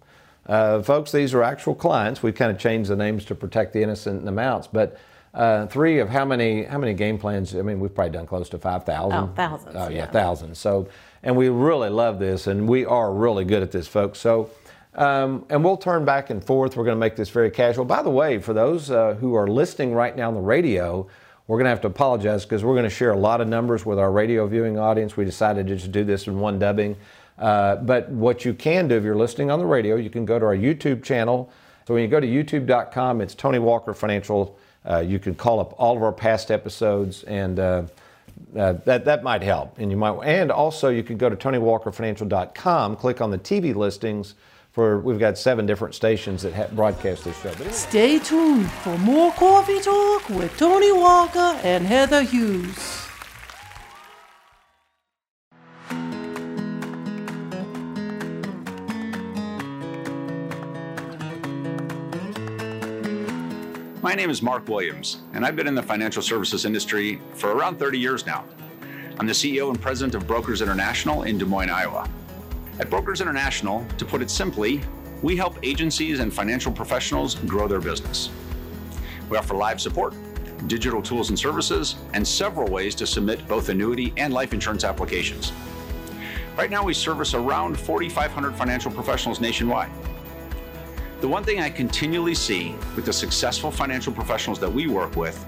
Uh, 0.47 0.81
folks, 0.81 1.11
these 1.11 1.33
are 1.33 1.43
actual 1.43 1.75
clients. 1.75 2.23
We've 2.23 2.35
kind 2.35 2.51
of 2.51 2.57
changed 2.57 2.89
the 2.89 2.95
names 2.95 3.25
to 3.25 3.35
protect 3.35 3.73
the 3.73 3.83
innocent 3.83 4.21
and 4.21 4.29
amounts, 4.29 4.67
but 4.67 4.97
uh, 5.33 5.67
three 5.67 5.99
of 5.99 6.09
how 6.09 6.25
many 6.25 6.63
how 6.63 6.77
many 6.77 6.93
game 6.93 7.17
plans? 7.17 7.53
I 7.53 7.61
mean, 7.61 7.79
we've 7.79 7.93
probably 7.93 8.13
done 8.13 8.25
close 8.25 8.49
to 8.49 8.57
five 8.57 8.85
thousand. 8.85 9.19
Oh, 9.19 9.33
thousands. 9.35 9.75
Oh, 9.75 9.89
yeah, 9.89 9.97
yeah, 9.97 10.05
thousands. 10.07 10.57
So, 10.57 10.87
and 11.21 11.35
we 11.35 11.49
really 11.49 11.89
love 11.89 12.17
this, 12.17 12.47
and 12.47 12.67
we 12.67 12.85
are 12.85 13.13
really 13.13 13.45
good 13.45 13.61
at 13.61 13.71
this, 13.71 13.87
folks. 13.87 14.19
So, 14.19 14.49
um, 14.95 15.45
and 15.49 15.63
we'll 15.63 15.77
turn 15.77 16.05
back 16.05 16.29
and 16.29 16.43
forth. 16.43 16.75
We're 16.75 16.85
going 16.85 16.95
to 16.95 16.99
make 16.99 17.15
this 17.15 17.29
very 17.29 17.51
casual. 17.51 17.85
By 17.85 18.01
the 18.01 18.09
way, 18.09 18.39
for 18.39 18.53
those 18.53 18.89
uh, 18.89 19.15
who 19.15 19.35
are 19.35 19.47
listening 19.47 19.93
right 19.93 20.15
now 20.15 20.29
on 20.29 20.33
the 20.33 20.39
radio, 20.39 21.07
we're 21.45 21.57
going 21.57 21.65
to 21.65 21.71
have 21.71 21.81
to 21.81 21.87
apologize 21.87 22.45
because 22.45 22.63
we're 22.63 22.73
going 22.73 22.83
to 22.85 22.89
share 22.89 23.11
a 23.11 23.17
lot 23.17 23.39
of 23.39 23.47
numbers 23.47 23.85
with 23.85 23.99
our 23.99 24.11
radio 24.11 24.47
viewing 24.47 24.79
audience. 24.79 25.15
We 25.15 25.25
decided 25.25 25.67
to 25.67 25.75
just 25.75 25.91
do 25.91 26.03
this 26.03 26.25
in 26.25 26.39
one 26.39 26.57
dubbing. 26.57 26.95
Uh, 27.37 27.75
but 27.77 28.09
what 28.09 28.45
you 28.45 28.53
can 28.53 28.87
do 28.87 28.95
if 28.95 29.03
you're 29.03 29.15
listening 29.15 29.51
on 29.51 29.59
the 29.59 29.65
radio, 29.65 29.95
you 29.95 30.09
can 30.09 30.25
go 30.25 30.39
to 30.39 30.45
our 30.45 30.55
YouTube 30.55 31.03
channel. 31.03 31.51
So 31.87 31.93
when 31.93 32.03
you 32.03 32.09
go 32.09 32.19
to 32.19 32.27
youtube.com, 32.27 33.21
it's 33.21 33.35
Tony 33.35 33.59
Walker 33.59 33.93
Financial. 33.93 34.57
Uh, 34.85 34.99
you 34.99 35.19
can 35.19 35.35
call 35.35 35.59
up 35.59 35.73
all 35.77 35.95
of 35.95 36.03
our 36.03 36.11
past 36.11 36.49
episodes 36.49 37.23
and 37.23 37.59
uh, 37.59 37.83
uh, 38.55 38.73
that, 38.85 39.05
that 39.05 39.23
might 39.23 39.41
help. 39.41 39.77
And 39.79 39.91
you 39.91 39.97
might, 39.97 40.17
and 40.23 40.51
also 40.51 40.89
you 40.89 41.03
can 41.03 41.17
go 41.17 41.29
to 41.29 41.35
TonyWalkerFinancial.com, 41.35 42.95
click 42.95 43.21
on 43.21 43.31
the 43.31 43.39
TV 43.39 43.75
listings, 43.75 44.35
for 44.71 44.99
we've 44.99 45.19
got 45.19 45.37
seven 45.37 45.65
different 45.65 45.95
stations 45.95 46.43
that 46.43 46.53
ha- 46.53 46.67
broadcast 46.73 47.23
this 47.23 47.39
show. 47.41 47.49
Anyway. 47.49 47.71
Stay 47.71 48.19
tuned 48.19 48.71
for 48.71 48.97
more 48.99 49.31
coffee 49.33 49.79
talk 49.79 50.29
with 50.29 50.55
Tony 50.57 50.91
Walker 50.91 51.59
and 51.63 51.85
Heather 51.85 52.21
Hughes. 52.21 53.06
My 64.07 64.15
name 64.15 64.29
is 64.29 64.41
Mark 64.41 64.69
Williams, 64.69 65.17
and 65.33 65.45
I've 65.45 65.57
been 65.57 65.67
in 65.67 65.75
the 65.75 65.83
financial 65.83 66.21
services 66.21 66.63
industry 66.63 67.19
for 67.33 67.51
around 67.51 67.77
30 67.77 67.99
years 67.99 68.25
now. 68.25 68.45
I'm 69.19 69.27
the 69.27 69.33
CEO 69.33 69.69
and 69.69 69.81
president 69.81 70.15
of 70.15 70.25
Brokers 70.25 70.61
International 70.61 71.23
in 71.23 71.37
Des 71.37 71.43
Moines, 71.43 71.69
Iowa. 71.69 72.09
At 72.79 72.89
Brokers 72.89 73.19
International, 73.19 73.85
to 73.97 74.05
put 74.05 74.21
it 74.21 74.31
simply, 74.31 74.79
we 75.21 75.35
help 75.35 75.57
agencies 75.61 76.21
and 76.21 76.33
financial 76.33 76.71
professionals 76.71 77.35
grow 77.35 77.67
their 77.67 77.81
business. 77.81 78.29
We 79.29 79.35
offer 79.35 79.55
live 79.55 79.81
support, 79.81 80.13
digital 80.67 81.01
tools 81.01 81.27
and 81.27 81.37
services, 81.37 81.97
and 82.13 82.25
several 82.25 82.71
ways 82.71 82.95
to 82.95 83.05
submit 83.05 83.45
both 83.45 83.67
annuity 83.67 84.13
and 84.15 84.33
life 84.33 84.53
insurance 84.53 84.85
applications. 84.85 85.51
Right 86.57 86.71
now, 86.71 86.81
we 86.81 86.93
service 86.93 87.33
around 87.33 87.77
4,500 87.77 88.55
financial 88.55 88.89
professionals 88.89 89.41
nationwide. 89.41 89.91
The 91.19 91.27
one 91.27 91.43
thing 91.43 91.59
I 91.59 91.71
continually 91.71 92.35
see 92.35 92.75
with 92.95 93.05
the 93.05 93.11
successful 93.11 93.71
financial 93.71 94.13
professionals 94.13 94.59
that 94.59 94.71
we 94.71 94.85
work 94.85 95.15
with 95.15 95.43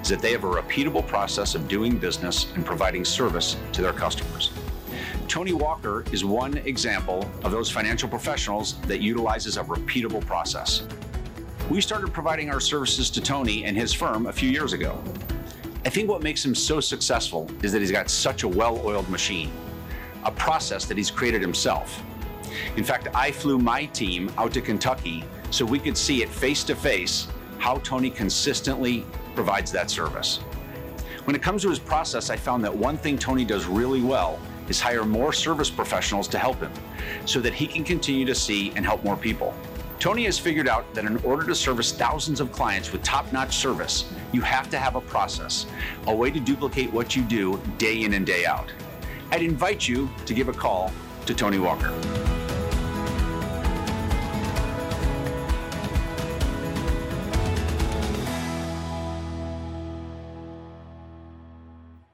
is 0.00 0.08
that 0.10 0.20
they 0.20 0.30
have 0.30 0.44
a 0.44 0.48
repeatable 0.48 1.04
process 1.04 1.56
of 1.56 1.66
doing 1.66 1.98
business 1.98 2.52
and 2.54 2.64
providing 2.64 3.04
service 3.04 3.56
to 3.72 3.82
their 3.82 3.92
customers. 3.92 4.52
Tony 5.26 5.52
Walker 5.52 6.04
is 6.12 6.24
one 6.24 6.58
example 6.58 7.28
of 7.42 7.50
those 7.50 7.68
financial 7.68 8.08
professionals 8.08 8.80
that 8.82 9.00
utilizes 9.00 9.56
a 9.56 9.64
repeatable 9.64 10.24
process. 10.24 10.84
We 11.68 11.80
started 11.80 12.12
providing 12.12 12.50
our 12.50 12.60
services 12.60 13.10
to 13.10 13.20
Tony 13.20 13.64
and 13.64 13.76
his 13.76 13.92
firm 13.92 14.26
a 14.26 14.32
few 14.32 14.48
years 14.48 14.72
ago. 14.72 15.02
I 15.84 15.88
think 15.88 16.08
what 16.08 16.22
makes 16.22 16.44
him 16.44 16.54
so 16.54 16.78
successful 16.78 17.50
is 17.64 17.72
that 17.72 17.80
he's 17.80 17.90
got 17.90 18.08
such 18.08 18.44
a 18.44 18.48
well 18.48 18.80
oiled 18.86 19.08
machine, 19.08 19.50
a 20.24 20.30
process 20.30 20.84
that 20.84 20.96
he's 20.96 21.10
created 21.10 21.42
himself. 21.42 22.04
In 22.76 22.84
fact, 22.84 23.08
I 23.14 23.30
flew 23.30 23.58
my 23.58 23.86
team 23.86 24.30
out 24.38 24.52
to 24.54 24.60
Kentucky 24.60 25.24
so 25.50 25.64
we 25.64 25.78
could 25.78 25.96
see 25.96 26.22
it 26.22 26.28
face 26.28 26.64
to 26.64 26.74
face 26.74 27.28
how 27.58 27.78
Tony 27.78 28.10
consistently 28.10 29.04
provides 29.34 29.72
that 29.72 29.90
service. 29.90 30.38
When 31.24 31.36
it 31.36 31.42
comes 31.42 31.62
to 31.62 31.68
his 31.68 31.78
process, 31.78 32.30
I 32.30 32.36
found 32.36 32.64
that 32.64 32.74
one 32.74 32.96
thing 32.96 33.18
Tony 33.18 33.44
does 33.44 33.66
really 33.66 34.02
well 34.02 34.38
is 34.68 34.80
hire 34.80 35.04
more 35.04 35.32
service 35.32 35.70
professionals 35.70 36.28
to 36.28 36.38
help 36.38 36.58
him 36.60 36.72
so 37.24 37.40
that 37.40 37.52
he 37.52 37.66
can 37.66 37.84
continue 37.84 38.24
to 38.26 38.34
see 38.34 38.72
and 38.76 38.84
help 38.84 39.04
more 39.04 39.16
people. 39.16 39.54
Tony 39.98 40.24
has 40.24 40.38
figured 40.38 40.68
out 40.68 40.94
that 40.94 41.04
in 41.04 41.16
order 41.18 41.44
to 41.44 41.54
service 41.54 41.92
thousands 41.92 42.40
of 42.40 42.52
clients 42.52 42.92
with 42.92 43.02
top 43.02 43.32
notch 43.32 43.56
service, 43.56 44.12
you 44.32 44.40
have 44.40 44.70
to 44.70 44.78
have 44.78 44.94
a 44.94 45.00
process, 45.00 45.66
a 46.06 46.14
way 46.14 46.30
to 46.30 46.38
duplicate 46.38 46.92
what 46.92 47.16
you 47.16 47.22
do 47.22 47.60
day 47.78 48.04
in 48.04 48.14
and 48.14 48.24
day 48.24 48.46
out. 48.46 48.70
I'd 49.32 49.42
invite 49.42 49.88
you 49.88 50.08
to 50.24 50.34
give 50.34 50.48
a 50.48 50.52
call 50.52 50.92
to 51.26 51.34
Tony 51.34 51.58
Walker. 51.58 51.92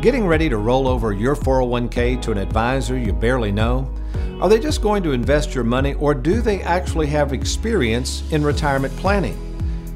Getting 0.00 0.28
ready 0.28 0.48
to 0.48 0.58
roll 0.58 0.86
over 0.86 1.12
your 1.12 1.34
401k 1.34 2.22
to 2.22 2.30
an 2.30 2.38
advisor 2.38 2.96
you 2.96 3.12
barely 3.12 3.50
know? 3.50 3.92
Are 4.40 4.48
they 4.48 4.60
just 4.60 4.80
going 4.80 5.02
to 5.02 5.10
invest 5.10 5.56
your 5.56 5.64
money 5.64 5.94
or 5.94 6.14
do 6.14 6.40
they 6.40 6.62
actually 6.62 7.08
have 7.08 7.32
experience 7.32 8.22
in 8.30 8.44
retirement 8.44 8.96
planning? 8.96 9.36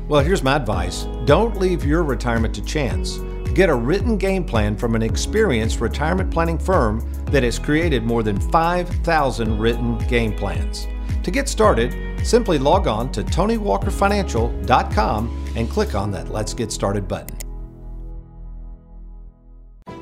Well, 0.09 0.25
here's 0.25 0.42
my 0.42 0.56
advice 0.56 1.06
don't 1.25 1.61
leave 1.61 1.85
your 1.85 2.02
retirement 2.02 2.52
to 2.56 2.62
chance. 2.62 3.18
Get 3.54 3.68
a 3.68 3.75
written 3.76 4.18
game 4.18 4.42
plan 4.44 4.76
from 4.76 4.97
an 4.97 5.02
experienced 5.02 5.80
retirement 5.80 6.32
planning 6.32 6.59
firm 6.59 7.09
that 7.26 7.44
has 7.44 7.61
created 7.61 8.02
more 8.02 8.25
than 8.25 8.40
5,000 8.40 9.56
written 9.56 9.99
game 10.09 10.32
plans. 10.32 10.88
To 11.23 11.30
get 11.30 11.49
started, 11.49 11.94
simply 12.26 12.59
log 12.59 12.88
on 12.88 13.12
to 13.12 13.23
TonyWalkerFinancial.com 13.23 15.52
and 15.54 15.71
click 15.71 15.94
on 15.94 16.11
that 16.11 16.32
Let's 16.32 16.54
Get 16.54 16.73
Started 16.73 17.06
button. 17.06 17.41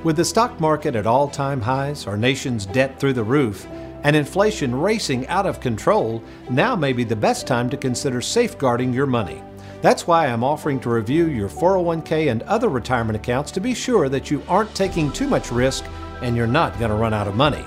With 0.03 0.17
the 0.17 0.25
stock 0.25 0.59
market 0.59 0.97
at 0.97 1.07
all 1.07 1.29
time 1.29 1.61
highs, 1.61 2.07
our 2.07 2.17
nation's 2.17 2.65
debt 2.65 2.99
through 2.99 3.13
the 3.13 3.23
roof, 3.23 3.67
and 4.03 4.17
inflation 4.17 4.75
racing 4.75 5.29
out 5.29 5.45
of 5.45 5.61
control, 5.61 6.25
now 6.49 6.75
may 6.75 6.95
be 6.95 7.05
the 7.05 7.15
best 7.15 7.47
time 7.47 7.69
to 7.69 7.77
consider 7.77 8.23
safeguarding 8.23 8.95
your 8.95 9.05
money. 9.05 9.43
That's 9.83 10.07
why 10.07 10.27
I'm 10.27 10.43
offering 10.43 10.81
to 10.81 10.89
review 10.89 11.27
your 11.27 11.51
401k 11.51 12.31
and 12.31 12.41
other 12.45 12.71
retirement 12.71 13.17
accounts 13.17 13.51
to 13.53 13.61
be 13.61 13.75
sure 13.75 14.09
that 14.09 14.31
you 14.31 14.43
aren't 14.49 14.75
taking 14.75 15.13
too 15.13 15.29
much 15.29 15.53
risk 15.53 15.85
and 16.23 16.35
you're 16.35 16.47
not 16.47 16.79
going 16.79 16.91
to 16.91 16.97
run 16.97 17.13
out 17.13 17.29
of 17.29 17.37
money. 17.37 17.67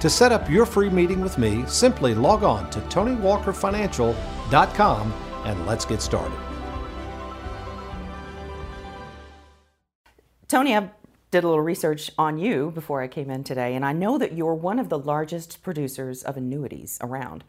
To 0.00 0.10
set 0.10 0.32
up 0.32 0.50
your 0.50 0.66
free 0.66 0.90
meeting 0.90 1.22
with 1.22 1.38
me, 1.38 1.64
simply 1.66 2.14
log 2.14 2.42
on 2.42 2.68
to 2.70 2.80
TonyWalkerFinancial.com 2.80 5.12
and 5.46 5.66
let's 5.66 5.86
get 5.86 6.02
started. 6.02 6.38
Tony, 10.46 10.74
I've 10.74 10.90
did 11.30 11.44
a 11.44 11.48
little 11.48 11.62
research 11.62 12.10
on 12.18 12.38
you 12.38 12.70
before 12.72 13.02
I 13.02 13.08
came 13.08 13.30
in 13.30 13.44
today, 13.44 13.74
and 13.74 13.84
I 13.84 13.92
know 13.92 14.18
that 14.18 14.32
you're 14.32 14.54
one 14.54 14.78
of 14.78 14.88
the 14.88 14.98
largest 14.98 15.62
producers 15.62 16.22
of 16.22 16.36
annuities 16.36 16.98
around. 17.00 17.44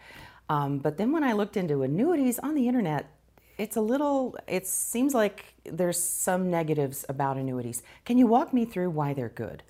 Um, 0.49 0.77
but 0.79 0.97
then 0.97 1.11
when 1.11 1.23
I 1.23 1.33
looked 1.33 1.57
into 1.57 1.81
annuities 1.81 2.37
on 2.39 2.55
the 2.55 2.67
internet, 2.67 3.09
it's 3.57 3.75
a 3.75 3.81
little, 3.81 4.35
it 4.47 4.67
seems 4.67 5.13
like 5.13 5.53
there's 5.63 5.99
some 5.99 6.49
negatives 6.49 7.05
about 7.09 7.37
annuities. 7.37 7.83
Can 8.05 8.17
you 8.17 8.27
walk 8.27 8.53
me 8.53 8.65
through 8.65 8.89
why 8.89 9.13
they're 9.13 9.29
good? 9.29 9.63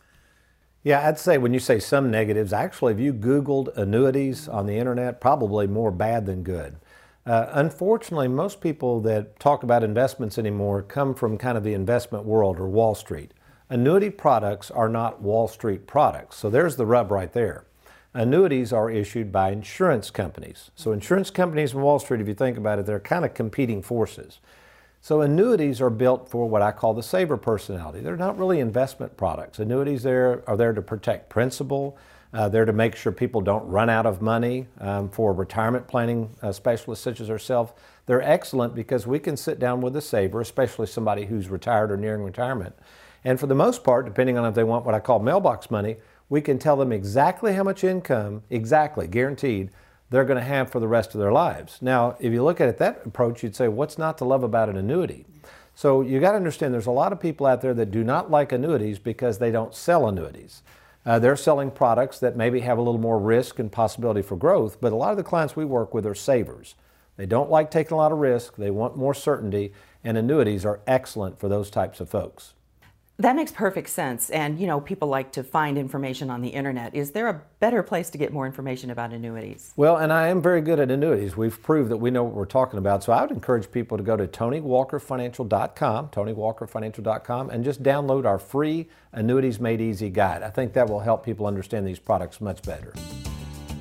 Yeah, 0.83 1.07
I'd 1.07 1.19
say 1.19 1.37
when 1.37 1.53
you 1.53 1.59
say 1.59 1.79
some 1.79 2.09
negatives, 2.09 2.53
actually, 2.53 2.93
if 2.93 2.99
you 2.99 3.13
Googled 3.13 3.75
annuities 3.77 4.47
on 4.47 4.65
the 4.65 4.77
internet, 4.77 5.21
probably 5.21 5.67
more 5.67 5.91
bad 5.91 6.25
than 6.25 6.41
good. 6.41 6.77
Uh, 7.25 7.47
unfortunately, 7.51 8.27
most 8.27 8.61
people 8.61 8.99
that 9.01 9.39
talk 9.39 9.61
about 9.61 9.83
investments 9.83 10.39
anymore 10.39 10.81
come 10.81 11.13
from 11.13 11.37
kind 11.37 11.57
of 11.57 11.63
the 11.63 11.75
investment 11.75 12.25
world 12.25 12.59
or 12.59 12.67
Wall 12.67 12.95
Street. 12.95 13.31
Annuity 13.71 14.09
products 14.09 14.69
are 14.69 14.89
not 14.89 15.21
Wall 15.21 15.47
Street 15.47 15.87
products. 15.87 16.35
So 16.35 16.49
there's 16.49 16.75
the 16.75 16.85
rub 16.85 17.09
right 17.09 17.31
there. 17.31 17.63
Annuities 18.13 18.73
are 18.73 18.91
issued 18.91 19.31
by 19.31 19.51
insurance 19.53 20.09
companies. 20.09 20.71
So 20.75 20.91
insurance 20.91 21.29
companies 21.29 21.71
and 21.71 21.81
Wall 21.81 21.97
Street, 21.97 22.19
if 22.19 22.27
you 22.27 22.33
think 22.33 22.57
about 22.57 22.79
it, 22.79 22.85
they're 22.85 22.99
kind 22.99 23.23
of 23.23 23.33
competing 23.33 23.81
forces. 23.81 24.39
So 24.99 25.21
annuities 25.21 25.79
are 25.79 25.89
built 25.89 26.29
for 26.29 26.49
what 26.49 26.61
I 26.61 26.73
call 26.73 26.93
the 26.93 27.01
saver 27.01 27.37
personality. 27.37 28.01
They're 28.01 28.17
not 28.17 28.37
really 28.37 28.59
investment 28.59 29.15
products. 29.15 29.57
Annuities 29.57 30.03
there 30.03 30.43
are 30.47 30.57
there 30.57 30.73
to 30.73 30.81
protect 30.81 31.29
principal. 31.29 31.97
Uh, 32.33 32.49
they're 32.49 32.65
to 32.65 32.73
make 32.73 32.97
sure 32.97 33.13
people 33.13 33.39
don't 33.39 33.65
run 33.69 33.89
out 33.89 34.05
of 34.05 34.21
money 34.21 34.67
um, 34.81 35.07
for 35.07 35.31
retirement 35.31 35.87
planning 35.87 36.29
uh, 36.41 36.51
specialists 36.51 37.05
such 37.05 37.21
as 37.21 37.29
ourselves. 37.29 37.71
They're 38.05 38.21
excellent 38.21 38.75
because 38.75 39.07
we 39.07 39.17
can 39.17 39.37
sit 39.37 39.59
down 39.59 39.79
with 39.79 39.95
a 39.95 40.01
saver, 40.01 40.41
especially 40.41 40.87
somebody 40.87 41.25
who's 41.25 41.47
retired 41.47 41.89
or 41.89 41.95
nearing 41.95 42.23
retirement, 42.23 42.75
and 43.23 43.39
for 43.39 43.47
the 43.47 43.55
most 43.55 43.83
part, 43.83 44.05
depending 44.05 44.37
on 44.37 44.45
if 44.45 44.55
they 44.55 44.63
want 44.63 44.85
what 44.85 44.95
I 44.95 44.99
call 44.99 45.19
mailbox 45.19 45.69
money, 45.69 45.97
we 46.29 46.41
can 46.41 46.57
tell 46.57 46.77
them 46.77 46.91
exactly 46.91 47.53
how 47.53 47.63
much 47.63 47.83
income, 47.83 48.43
exactly, 48.49 49.07
guaranteed, 49.07 49.69
they're 50.09 50.25
going 50.25 50.39
to 50.39 50.45
have 50.45 50.71
for 50.71 50.79
the 50.79 50.87
rest 50.87 51.13
of 51.13 51.19
their 51.19 51.31
lives. 51.31 51.77
Now, 51.81 52.15
if 52.19 52.33
you 52.33 52.43
look 52.43 52.59
at 52.59 52.69
it 52.69 52.77
that 52.77 53.01
approach, 53.05 53.43
you'd 53.43 53.55
say, 53.55 53.67
what's 53.67 53.97
not 53.97 54.17
to 54.17 54.25
love 54.25 54.43
about 54.43 54.69
an 54.69 54.77
annuity? 54.77 55.25
So 55.73 56.01
you 56.01 56.19
got 56.19 56.31
to 56.31 56.37
understand 56.37 56.73
there's 56.73 56.85
a 56.85 56.91
lot 56.91 57.13
of 57.13 57.19
people 57.19 57.47
out 57.47 57.61
there 57.61 57.73
that 57.73 57.91
do 57.91 58.03
not 58.03 58.29
like 58.29 58.51
annuities 58.51 58.99
because 58.99 59.37
they 59.37 59.51
don't 59.51 59.73
sell 59.73 60.07
annuities. 60.07 60.63
Uh, 61.05 61.17
they're 61.17 61.35
selling 61.35 61.71
products 61.71 62.19
that 62.19 62.35
maybe 62.35 62.59
have 62.59 62.77
a 62.77 62.81
little 62.81 62.99
more 62.99 63.19
risk 63.19 63.57
and 63.57 63.71
possibility 63.71 64.21
for 64.21 64.35
growth, 64.35 64.79
but 64.79 64.91
a 64.91 64.95
lot 64.95 65.11
of 65.11 65.17
the 65.17 65.23
clients 65.23 65.55
we 65.55 65.65
work 65.65 65.93
with 65.93 66.05
are 66.05 66.13
savers. 66.13 66.75
They 67.17 67.25
don't 67.25 67.49
like 67.49 67.71
taking 67.71 67.93
a 67.93 67.97
lot 67.97 68.11
of 68.11 68.19
risk, 68.19 68.55
they 68.55 68.69
want 68.69 68.97
more 68.97 69.13
certainty, 69.13 69.73
and 70.03 70.17
annuities 70.17 70.65
are 70.65 70.81
excellent 70.85 71.39
for 71.39 71.49
those 71.49 71.69
types 71.69 71.99
of 71.99 72.09
folks. 72.09 72.53
That 73.21 73.35
makes 73.35 73.51
perfect 73.51 73.91
sense. 73.91 74.31
And, 74.31 74.59
you 74.59 74.65
know, 74.65 74.81
people 74.81 75.07
like 75.07 75.31
to 75.33 75.43
find 75.43 75.77
information 75.77 76.31
on 76.31 76.41
the 76.41 76.47
internet. 76.47 76.95
Is 76.95 77.11
there 77.11 77.27
a 77.27 77.39
better 77.59 77.83
place 77.83 78.09
to 78.09 78.17
get 78.17 78.33
more 78.33 78.47
information 78.47 78.89
about 78.89 79.13
annuities? 79.13 79.73
Well, 79.75 79.97
and 79.97 80.11
I 80.11 80.29
am 80.29 80.41
very 80.41 80.59
good 80.59 80.79
at 80.79 80.89
annuities. 80.89 81.37
We've 81.37 81.61
proved 81.61 81.91
that 81.91 81.97
we 81.97 82.09
know 82.09 82.23
what 82.23 82.33
we're 82.33 82.45
talking 82.45 82.79
about. 82.79 83.03
So 83.03 83.13
I 83.13 83.21
would 83.21 83.29
encourage 83.29 83.69
people 83.69 83.95
to 83.95 84.03
go 84.03 84.17
to 84.17 84.25
TonyWalkerFinancial.com, 84.25 86.07
TonyWalkerFinancial.com, 86.07 87.49
and 87.51 87.63
just 87.63 87.83
download 87.83 88.25
our 88.25 88.39
free 88.39 88.89
Annuities 89.11 89.59
Made 89.59 89.81
Easy 89.81 90.09
guide. 90.09 90.41
I 90.41 90.49
think 90.49 90.73
that 90.73 90.89
will 90.89 91.01
help 91.01 91.23
people 91.23 91.45
understand 91.45 91.85
these 91.85 91.99
products 91.99 92.41
much 92.41 92.63
better. 92.63 92.91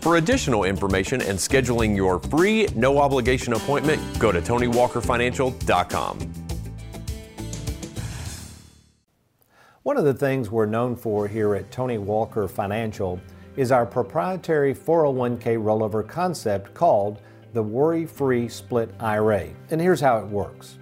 For 0.02 0.18
additional 0.18 0.64
information 0.64 1.22
and 1.22 1.38
scheduling 1.38 1.96
your 1.96 2.18
free, 2.18 2.68
no 2.76 2.98
obligation 2.98 3.54
appointment, 3.54 4.02
go 4.18 4.32
to 4.32 4.42
TonyWalkerFinancial.com. 4.42 6.49
One 9.90 9.98
of 9.98 10.04
the 10.04 10.14
things 10.14 10.52
we're 10.52 10.66
known 10.66 10.94
for 10.94 11.26
here 11.26 11.56
at 11.56 11.72
Tony 11.72 11.98
Walker 11.98 12.46
Financial 12.46 13.18
is 13.56 13.72
our 13.72 13.84
proprietary 13.84 14.72
401k 14.72 15.60
rollover 15.60 16.06
concept 16.06 16.72
called 16.74 17.20
the 17.54 17.62
Worry 17.64 18.06
Free 18.06 18.48
Split 18.48 18.94
IRA. 19.00 19.48
And 19.72 19.80
here's 19.80 20.00
how 20.00 20.18
it 20.18 20.26
works. 20.26 20.78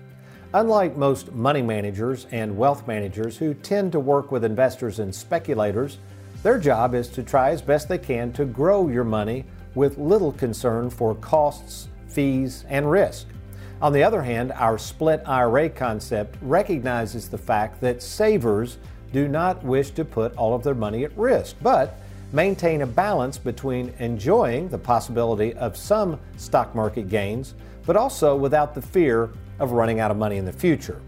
Unlike 0.53 0.99
most 0.99 1.33
money 1.33 1.63
managers 1.63 2.27
and 2.33 2.55
wealth 2.55 2.87
managers 2.87 3.39
who 3.39 3.55
tend 3.55 3.93
to 3.93 3.99
work 3.99 4.31
with 4.31 4.45
investors 4.45 4.99
and 4.99 5.15
speculators, 5.15 5.97
their 6.43 6.59
job 6.59 6.95
is 6.95 7.09
to 7.09 7.23
try 7.23 7.49
as 7.49 7.63
best 7.63 7.89
they 7.89 7.97
can 7.97 8.31
to 8.35 8.45
grow 8.45 8.89
your 8.89 9.05
money 9.05 9.47
with 9.75 9.97
little 9.97 10.33
concern 10.33 10.91
for 10.91 11.15
costs, 11.15 11.89
fees, 12.09 12.67
and 12.69 12.91
risk. 12.91 13.27
On 13.81 13.93
the 13.93 14.03
other 14.03 14.21
hand, 14.21 14.53
our 14.53 14.77
split 14.77 15.23
IRA 15.25 15.71
concept 15.71 16.37
recognizes 16.43 17.31
the 17.31 17.39
fact 17.39 17.81
that 17.81 18.03
savers 18.03 18.77
do 19.13 19.29
not 19.29 19.63
wish 19.65 19.91
to 19.93 20.05
put 20.05 20.37
all 20.37 20.55
of 20.55 20.63
their 20.63 20.75
money 20.75 21.05
at 21.05 21.17
risk, 21.17 21.57
but 21.63 21.99
maintain 22.33 22.83
a 22.83 22.87
balance 22.87 23.39
between 23.39 23.93
enjoying 23.99 24.69
the 24.69 24.79
possibility 24.79 25.55
of 25.55 25.77
some 25.77 26.19
stock 26.37 26.75
market 26.75 27.09
gains, 27.09 27.55
but 27.87 27.97
also 27.97 28.37
without 28.37 28.75
the 28.75 28.83
fear 28.83 29.31
of 29.59 29.73
running 29.73 30.01
out 30.01 30.11
of 30.11 30.17
money 30.17 30.37
in 30.37 30.45
the 30.45 30.53
future. 30.53 31.01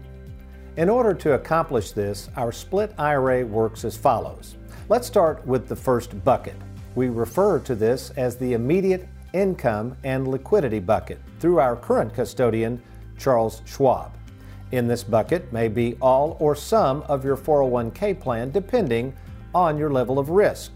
In 0.77 0.89
order 0.89 1.13
to 1.13 1.33
accomplish 1.33 1.91
this, 1.91 2.29
our 2.37 2.51
split 2.51 2.93
IRA 2.97 3.45
works 3.45 3.85
as 3.85 3.95
follows. 3.95 4.55
Let's 4.89 5.05
start 5.05 5.45
with 5.45 5.67
the 5.67 5.75
first 5.75 6.23
bucket. 6.23 6.55
We 6.95 7.09
refer 7.09 7.59
to 7.59 7.75
this 7.75 8.09
as 8.17 8.35
the 8.35 8.53
immediate 8.53 9.07
income 9.33 9.95
and 10.03 10.27
liquidity 10.27 10.79
bucket 10.79 11.19
through 11.39 11.59
our 11.59 11.75
current 11.75 12.13
custodian, 12.13 12.81
Charles 13.17 13.61
Schwab. 13.65 14.11
In 14.71 14.87
this 14.87 15.03
bucket 15.03 15.51
may 15.51 15.67
be 15.67 15.97
all 16.01 16.37
or 16.39 16.55
some 16.55 17.01
of 17.03 17.25
your 17.25 17.35
401k 17.35 18.19
plan 18.19 18.51
depending 18.51 19.13
on 19.53 19.77
your 19.77 19.89
level 19.89 20.17
of 20.17 20.29
risk. 20.29 20.71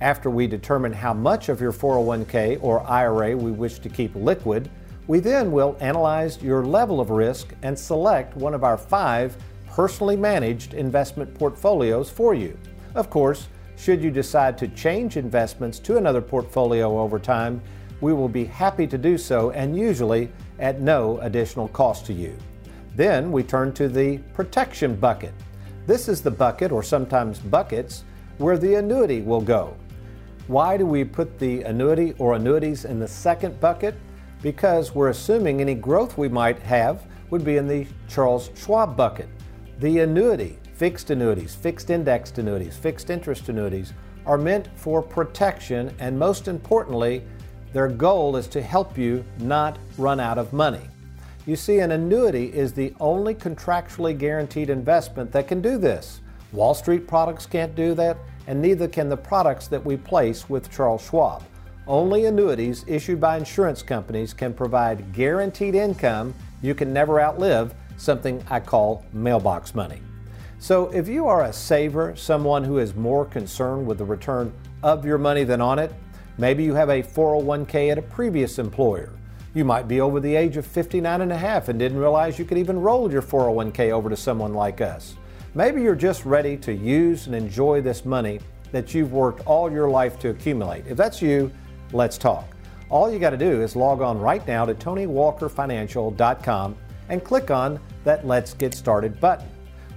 After 0.00 0.30
we 0.30 0.46
determine 0.46 0.92
how 0.92 1.14
much 1.14 1.48
of 1.48 1.60
your 1.60 1.72
401k 1.72 2.58
or 2.62 2.88
IRA 2.88 3.36
we 3.36 3.50
wish 3.50 3.80
to 3.80 3.88
keep 3.88 4.14
liquid, 4.14 4.70
we 5.08 5.18
then 5.18 5.50
will 5.50 5.76
analyze 5.80 6.40
your 6.42 6.64
level 6.64 7.00
of 7.00 7.10
risk 7.10 7.52
and 7.62 7.76
select 7.76 8.36
one 8.36 8.54
of 8.54 8.62
our 8.62 8.78
five 8.78 9.36
personally 9.66 10.16
managed 10.16 10.72
investment 10.74 11.34
portfolios 11.34 12.08
for 12.08 12.34
you. 12.34 12.56
Of 12.94 13.10
course, 13.10 13.48
should 13.76 14.00
you 14.00 14.12
decide 14.12 14.56
to 14.58 14.68
change 14.68 15.16
investments 15.16 15.80
to 15.80 15.96
another 15.96 16.22
portfolio 16.22 17.00
over 17.00 17.18
time, 17.18 17.60
we 18.00 18.12
will 18.12 18.28
be 18.28 18.44
happy 18.44 18.86
to 18.86 18.96
do 18.96 19.18
so 19.18 19.50
and 19.50 19.76
usually 19.76 20.30
at 20.60 20.80
no 20.80 21.18
additional 21.18 21.66
cost 21.68 22.06
to 22.06 22.12
you. 22.12 22.36
Then 22.96 23.32
we 23.32 23.42
turn 23.42 23.72
to 23.74 23.88
the 23.88 24.18
protection 24.32 24.96
bucket. 24.96 25.34
This 25.86 26.08
is 26.08 26.22
the 26.22 26.30
bucket, 26.30 26.72
or 26.72 26.82
sometimes 26.82 27.38
buckets, 27.38 28.04
where 28.38 28.58
the 28.58 28.74
annuity 28.74 29.22
will 29.22 29.40
go. 29.40 29.76
Why 30.46 30.76
do 30.76 30.86
we 30.86 31.04
put 31.04 31.38
the 31.38 31.62
annuity 31.62 32.14
or 32.18 32.34
annuities 32.34 32.84
in 32.84 32.98
the 32.98 33.08
second 33.08 33.60
bucket? 33.60 33.94
Because 34.42 34.94
we're 34.94 35.08
assuming 35.08 35.60
any 35.60 35.74
growth 35.74 36.18
we 36.18 36.28
might 36.28 36.58
have 36.60 37.06
would 37.30 37.44
be 37.44 37.56
in 37.56 37.66
the 37.66 37.86
Charles 38.08 38.50
Schwab 38.54 38.96
bucket. 38.96 39.28
The 39.80 40.00
annuity 40.00 40.58
Fixed 40.74 41.10
annuities, 41.10 41.54
fixed 41.54 41.90
indexed 41.90 42.38
annuities, 42.38 42.76
fixed 42.76 43.08
interest 43.08 43.48
annuities 43.48 43.92
are 44.26 44.36
meant 44.36 44.68
for 44.74 45.00
protection, 45.00 45.94
and 46.00 46.18
most 46.18 46.48
importantly, 46.48 47.22
their 47.72 47.86
goal 47.86 48.34
is 48.36 48.48
to 48.48 48.60
help 48.60 48.98
you 48.98 49.24
not 49.38 49.78
run 49.98 50.18
out 50.18 50.36
of 50.36 50.52
money. 50.52 50.80
You 51.46 51.56
see, 51.56 51.80
an 51.80 51.92
annuity 51.92 52.46
is 52.46 52.72
the 52.72 52.94
only 53.00 53.34
contractually 53.34 54.16
guaranteed 54.16 54.70
investment 54.70 55.30
that 55.32 55.46
can 55.46 55.60
do 55.60 55.76
this. 55.76 56.22
Wall 56.52 56.72
Street 56.72 57.06
products 57.06 57.44
can't 57.44 57.74
do 57.74 57.92
that, 57.94 58.16
and 58.46 58.62
neither 58.62 58.88
can 58.88 59.10
the 59.10 59.16
products 59.16 59.68
that 59.68 59.84
we 59.84 59.98
place 59.98 60.48
with 60.48 60.70
Charles 60.70 61.04
Schwab. 61.04 61.42
Only 61.86 62.24
annuities 62.24 62.82
issued 62.88 63.20
by 63.20 63.36
insurance 63.36 63.82
companies 63.82 64.32
can 64.32 64.54
provide 64.54 65.12
guaranteed 65.12 65.74
income 65.74 66.32
you 66.62 66.74
can 66.74 66.94
never 66.94 67.20
outlive, 67.20 67.74
something 67.98 68.42
I 68.48 68.60
call 68.60 69.04
mailbox 69.12 69.74
money. 69.74 70.00
So, 70.58 70.88
if 70.94 71.08
you 71.08 71.26
are 71.26 71.44
a 71.44 71.52
saver, 71.52 72.16
someone 72.16 72.64
who 72.64 72.78
is 72.78 72.94
more 72.94 73.26
concerned 73.26 73.86
with 73.86 73.98
the 73.98 74.04
return 74.06 74.50
of 74.82 75.04
your 75.04 75.18
money 75.18 75.44
than 75.44 75.60
on 75.60 75.78
it, 75.78 75.92
maybe 76.38 76.64
you 76.64 76.72
have 76.72 76.88
a 76.88 77.02
401k 77.02 77.90
at 77.90 77.98
a 77.98 78.02
previous 78.02 78.58
employer. 78.58 79.10
You 79.54 79.64
might 79.64 79.86
be 79.86 80.00
over 80.00 80.18
the 80.18 80.34
age 80.34 80.56
of 80.56 80.66
59 80.66 81.20
and 81.20 81.30
a 81.30 81.38
half 81.38 81.68
and 81.68 81.78
didn't 81.78 81.98
realize 81.98 82.40
you 82.40 82.44
could 82.44 82.58
even 82.58 82.80
roll 82.80 83.12
your 83.12 83.22
401k 83.22 83.92
over 83.92 84.10
to 84.10 84.16
someone 84.16 84.52
like 84.52 84.80
us. 84.80 85.14
Maybe 85.54 85.80
you're 85.80 85.94
just 85.94 86.24
ready 86.24 86.56
to 86.56 86.74
use 86.74 87.28
and 87.28 87.36
enjoy 87.36 87.80
this 87.80 88.04
money 88.04 88.40
that 88.72 88.92
you've 88.92 89.12
worked 89.12 89.46
all 89.46 89.70
your 89.70 89.88
life 89.88 90.18
to 90.18 90.30
accumulate. 90.30 90.88
If 90.88 90.96
that's 90.96 91.22
you, 91.22 91.52
let's 91.92 92.18
talk. 92.18 92.44
All 92.90 93.12
you 93.12 93.20
got 93.20 93.30
to 93.30 93.36
do 93.36 93.62
is 93.62 93.76
log 93.76 94.02
on 94.02 94.18
right 94.18 94.44
now 94.48 94.66
to 94.66 94.74
TonyWalkerFinancial.com 94.74 96.76
and 97.08 97.22
click 97.22 97.52
on 97.52 97.78
that 98.02 98.26
Let's 98.26 98.54
Get 98.54 98.74
Started 98.74 99.20
button. 99.20 99.46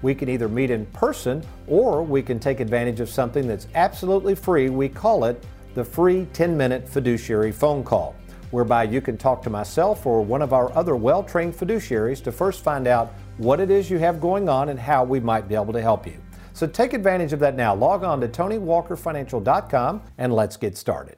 We 0.03 0.13
can 0.13 0.29
either 0.29 0.47
meet 0.47 0.69
in 0.69 0.85
person 0.87 1.43
or 1.65 2.03
we 2.03 2.21
can 2.21 2.39
take 2.39 2.59
advantage 2.59 2.99
of 2.99 3.09
something 3.09 3.47
that's 3.47 3.67
absolutely 3.73 4.35
free. 4.35 4.69
We 4.69 4.89
call 4.89 5.25
it 5.25 5.43
the 5.73 5.83
free 5.83 6.27
10 6.33 6.55
minute 6.55 6.87
fiduciary 6.87 7.51
phone 7.51 7.83
call, 7.83 8.15
whereby 8.51 8.83
you 8.83 9.01
can 9.01 9.17
talk 9.17 9.41
to 9.43 9.49
myself 9.49 10.05
or 10.05 10.23
one 10.23 10.41
of 10.41 10.53
our 10.53 10.75
other 10.77 10.95
well 10.95 11.23
trained 11.23 11.53
fiduciaries 11.53 12.23
to 12.23 12.31
first 12.31 12.63
find 12.63 12.87
out 12.87 13.13
what 13.37 13.59
it 13.59 13.69
is 13.69 13.89
you 13.89 13.97
have 13.97 14.19
going 14.19 14.49
on 14.49 14.69
and 14.69 14.79
how 14.79 15.03
we 15.03 15.19
might 15.19 15.47
be 15.47 15.55
able 15.55 15.73
to 15.73 15.81
help 15.81 16.05
you. 16.05 16.17
So 16.53 16.65
take 16.65 16.93
advantage 16.93 17.33
of 17.33 17.39
that 17.41 17.55
now. 17.55 17.75
Log 17.75 18.03
on 18.03 18.19
to 18.21 18.27
TonyWalkerFinancial.com 18.27 20.01
and 20.17 20.33
let's 20.33 20.57
get 20.57 20.75
started. 20.75 21.17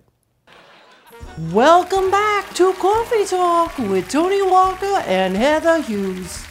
Welcome 1.52 2.12
back 2.12 2.54
to 2.56 2.74
Coffee 2.74 3.26
Talk 3.26 3.78
with 3.78 4.10
Tony 4.10 4.42
Walker 4.42 5.02
and 5.06 5.38
Heather 5.38 5.82
Hughes. 5.82 6.46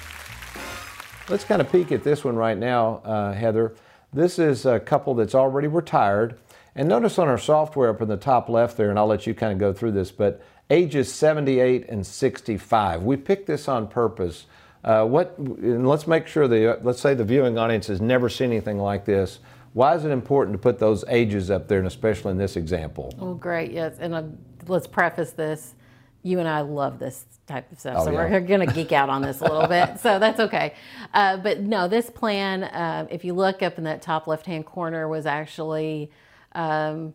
Let's 1.29 1.45
kind 1.45 1.61
of 1.61 1.71
peek 1.71 1.93
at 1.93 2.03
this 2.03 2.25
one 2.25 2.37
right 2.37 2.57
now, 2.57 3.03
uh, 3.05 3.35
Heather. 3.35 3.75
This 4.15 4.39
is 4.39 4.65
a 4.65 4.81
couple 4.81 5.15
that's 5.15 5.35
already 5.35 5.69
retired. 5.69 6.39
And 6.75 6.89
notice 6.89 7.19
on 7.19 7.29
our 7.29 7.37
software 7.39 7.91
up 7.91 8.01
in 8.01 8.09
the 8.09 8.17
top 8.17 8.49
left 8.49 8.77
there, 8.77 8.89
and 8.89 8.99
I'll 8.99 9.07
let 9.07 9.27
you 9.27 9.35
kind 9.35 9.53
of 9.53 9.59
go 9.59 9.73
through 9.73 9.93
this, 9.93 10.11
but 10.11 10.41
ages 10.71 11.13
78 11.13 11.89
and 11.89 12.07
65. 12.07 13.03
We 13.03 13.17
picked 13.17 13.47
this 13.47 13.69
on 13.69 13.89
purpose. 13.89 14.47
Uh, 14.85 15.05
what, 15.05 15.37
and 15.39 15.89
let's 15.89 16.07
make 16.07 16.27
sure 16.27 16.47
the, 16.47 16.79
let's 16.83 17.01
say 17.01 17.15
the 17.15 17.25
viewing 17.25 17.59
audience 17.59 17.87
has 17.89 18.01
never 18.01 18.29
seen 18.29 18.51
anything 18.51 18.79
like 18.79 19.05
this. 19.05 19.41
Why 19.73 19.95
is 19.95 20.05
it 20.05 20.11
important 20.11 20.55
to 20.55 20.59
put 20.59 20.79
those 20.79 21.05
ages 21.09 21.51
up 21.51 21.69
there, 21.69 21.79
and 21.79 21.87
especially 21.87 22.33
in 22.33 22.39
this 22.39 22.57
example? 22.57 23.15
Oh, 23.21 23.35
great, 23.35 23.71
yes. 23.71 23.97
And 24.01 24.15
uh, 24.15 24.23
let's 24.67 24.87
preface 24.87 25.33
this 25.33 25.75
you 26.23 26.39
and 26.39 26.49
I 26.49 26.61
love 26.61 26.99
this 26.99 27.25
type 27.47 27.71
of 27.73 27.81
stuff, 27.81 27.97
oh, 27.99 28.05
so 28.05 28.11
yeah. 28.11 28.31
we're 28.31 28.41
going 28.41 28.67
to 28.67 28.73
geek 28.73 28.93
out 28.93 29.09
on 29.09 29.23
this 29.23 29.41
a 29.41 29.45
little 29.45 29.67
bit. 29.67 29.99
So 30.01 30.19
that's 30.19 30.41
okay. 30.41 30.75
Uh, 31.15 31.39
but 31.39 31.61
no, 31.61 31.89
this 31.89 32.11
plan, 32.11 32.65
uh, 32.65 33.07
if 33.11 33.25
you 33.25 33.33
look 33.33 33.63
up 33.63 33.79
in 33.79 33.85
that 33.85 34.03
top 34.03 34.27
left-hand 34.27 34.67
corner, 34.67 35.09
was 35.09 35.27
actually 35.27 36.11
um, 36.53 37.15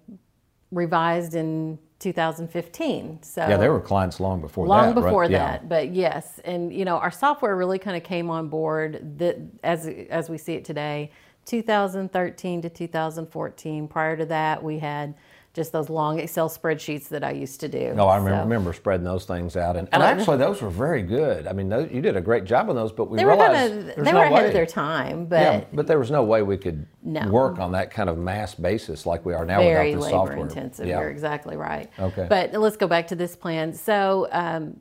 revised 0.72 1.36
in 1.36 1.78
2015. 2.04 3.24
So 3.24 3.48
yeah, 3.48 3.58
there 3.58 3.72
were 3.72 3.80
clients 3.80 4.20
long 4.20 4.42
before 4.42 4.68
long 4.68 4.94
that. 4.94 5.02
before 5.02 5.22
right? 5.22 5.32
that, 5.32 5.62
yeah. 5.62 5.68
but 5.68 5.94
yes, 5.94 6.40
and 6.44 6.74
you 6.74 6.86
know 6.86 6.98
our 6.98 7.12
software 7.12 7.56
really 7.56 7.80
kind 7.80 7.96
of 7.96 8.04
came 8.04 8.30
on 8.30 8.50
board 8.50 9.18
that 9.18 9.38
as 9.64 9.88
as 10.10 10.30
we 10.30 10.38
see 10.38 10.54
it 10.54 10.66
today, 10.66 11.12
2013 11.46 12.62
to 12.62 12.70
2014. 12.70 13.88
Prior 13.88 14.18
to 14.18 14.26
that, 14.26 14.62
we 14.62 14.80
had 14.80 15.16
just 15.54 15.72
those 15.72 15.88
long 15.88 16.20
Excel 16.20 16.50
spreadsheets 16.50 17.10
that 17.10 17.24
I 17.24 17.32
used 17.32 17.60
to 17.60 17.68
do. 17.68 17.94
No, 17.94 18.08
I 18.08 18.18
remember, 18.18 18.38
so. 18.40 18.44
remember 18.44 18.74
spreading 18.74 19.04
those 19.04 19.26
things 19.26 19.56
out, 19.56 19.76
and, 19.76 19.88
and 19.92 20.02
actually 20.02 20.38
those 20.38 20.62
were 20.64 20.70
very 20.70 21.04
good. 21.04 21.46
I 21.46 21.54
mean, 21.54 21.70
those, 21.70 21.92
you 21.92 22.02
did 22.02 22.18
a 22.18 22.22
great 22.22 22.46
job 22.46 22.70
on 22.70 22.76
those, 22.76 22.92
but 22.92 23.06
we 23.10 23.18
they 23.18 23.26
realized 23.26 23.76
were 23.76 23.82
kinda, 23.82 24.04
they 24.04 24.12
no 24.12 24.18
were 24.18 24.24
ahead 24.24 24.34
way. 24.34 24.48
of 24.48 24.54
their 24.54 24.66
time. 24.66 25.26
But 25.28 25.42
yeah, 25.42 25.64
but 25.72 25.86
there 25.86 26.00
was 26.00 26.10
no 26.10 26.24
way 26.24 26.42
we 26.42 26.58
could 26.58 26.88
no. 27.04 27.28
work 27.30 27.60
on 27.60 27.72
that 27.74 27.92
kind 27.92 28.10
of 28.10 28.18
mass 28.18 28.56
basis 28.56 29.06
like 29.06 29.26
we 29.26 29.34
are 29.34 29.46
now 29.46 29.60
very 29.60 29.96
without 29.96 30.00
the 30.00 30.06
labor 30.06 30.28
software. 30.28 30.48
intensive. 30.48 30.88
Yeah. 30.88 31.02
You're 31.02 31.12
exactly 31.12 31.56
right. 31.56 31.92
Okay, 32.00 32.26
but 32.28 32.54
let's 32.54 32.78
go 32.78 32.88
back 32.88 33.08
to 33.08 33.16
this 33.16 33.36
plan. 33.36 33.74
So. 33.74 34.28
Um, 34.32 34.80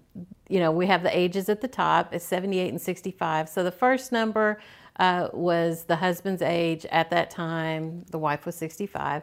you 0.49 0.59
know, 0.59 0.71
we 0.71 0.87
have 0.87 1.03
the 1.03 1.19
ages 1.19 1.49
at 1.49 1.63
the 1.63 1.69
top. 1.69 2.13
It's 2.13 2.27
78 2.27 2.69
and 2.69 2.79
65. 2.81 3.49
So 3.49 3.65
the 3.65 3.71
first 3.71 4.13
number 4.13 4.59
uh, 4.99 5.29
was 5.33 5.85
the 5.85 5.97
husband's 5.97 6.43
age 6.43 6.85
at 6.87 7.11
that 7.11 7.31
time. 7.31 8.05
The 8.11 8.19
wife 8.19 8.45
was 8.45 8.55
65. 8.57 9.23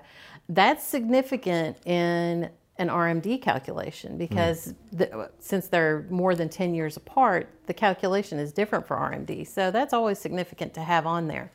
That's 0.49 0.83
significant 0.83 1.77
in 1.85 2.49
an 2.79 2.87
RMD 2.87 3.41
calculation 3.41 4.17
because 4.17 4.73
mm. 4.93 4.97
the, 4.97 5.29
since 5.39 5.67
they're 5.67 6.05
more 6.09 6.33
than 6.33 6.49
10 6.49 6.73
years 6.73 6.97
apart, 6.97 7.49
the 7.67 7.73
calculation 7.73 8.39
is 8.39 8.51
different 8.51 8.87
for 8.87 8.95
RMD. 8.95 9.45
So 9.47 9.69
that's 9.69 9.93
always 9.93 10.17
significant 10.17 10.73
to 10.73 10.81
have 10.81 11.05
on 11.05 11.27
there. 11.27 11.51